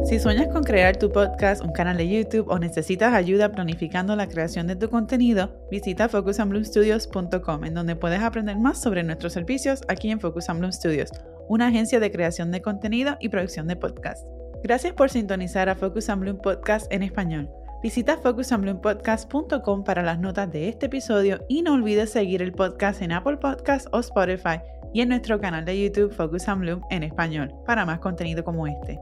Si 0.05 0.18
sueñas 0.18 0.48
con 0.48 0.64
crear 0.64 0.96
tu 0.96 1.11
podcast, 1.11 1.64
un 1.64 1.72
canal 1.72 1.96
de 1.96 2.07
YouTube 2.07 2.46
o 2.50 2.59
necesitas 2.59 3.14
ayuda 3.14 3.50
planificando 3.50 4.14
la 4.16 4.28
creación 4.28 4.66
de 4.66 4.76
tu 4.76 4.90
contenido, 4.90 5.48
visita 5.70 6.11
focusandbloomstudios.com 6.11 7.64
en 7.64 7.72
donde 7.72 7.96
puedes 7.96 8.20
aprender 8.20 8.59
más 8.59 8.83
sobre 8.83 9.02
nuestros 9.02 9.33
servicios 9.33 9.81
aquí 9.88 10.11
en 10.11 10.20
Focus 10.20 10.50
and 10.50 10.59
Bloom 10.59 10.72
Studios, 10.72 11.11
una 11.48 11.68
agencia 11.68 11.98
de 11.98 12.12
creación 12.12 12.50
de 12.50 12.61
contenido 12.61 13.16
y 13.18 13.31
producción 13.31 13.68
de 13.68 13.76
podcast. 13.76 14.26
Gracias 14.62 14.92
por 14.92 15.09
sintonizar 15.09 15.70
a 15.70 15.74
Focus 15.74 16.11
and 16.11 16.20
Bloom 16.20 16.37
Podcast 16.37 16.92
en 16.92 17.02
español. 17.02 17.48
Visita 17.83 18.18
focusonbloompodcast.com 18.18 19.85
para 19.85 20.02
las 20.02 20.20
notas 20.20 20.52
de 20.52 20.68
este 20.68 20.87
episodio 20.87 21.44
y 21.48 21.62
no 21.62 21.72
olvides 21.72 22.11
seguir 22.11 22.42
el 22.42 22.52
podcast 22.52 23.00
en 23.00 23.12
Apple 23.12 23.38
Podcasts 23.38 23.88
o 23.90 24.00
Spotify 24.00 24.61
y 24.92 25.00
en 25.00 25.09
nuestro 25.09 25.40
canal 25.40 25.64
de 25.64 25.83
YouTube 25.83 26.12
Focus 26.12 26.48
on 26.48 26.61
Bloom 26.61 26.83
en 26.90 27.02
español 27.02 27.55
para 27.66 27.87
más 27.87 28.00
contenido 28.00 28.44
como 28.44 28.66
este. 28.66 28.98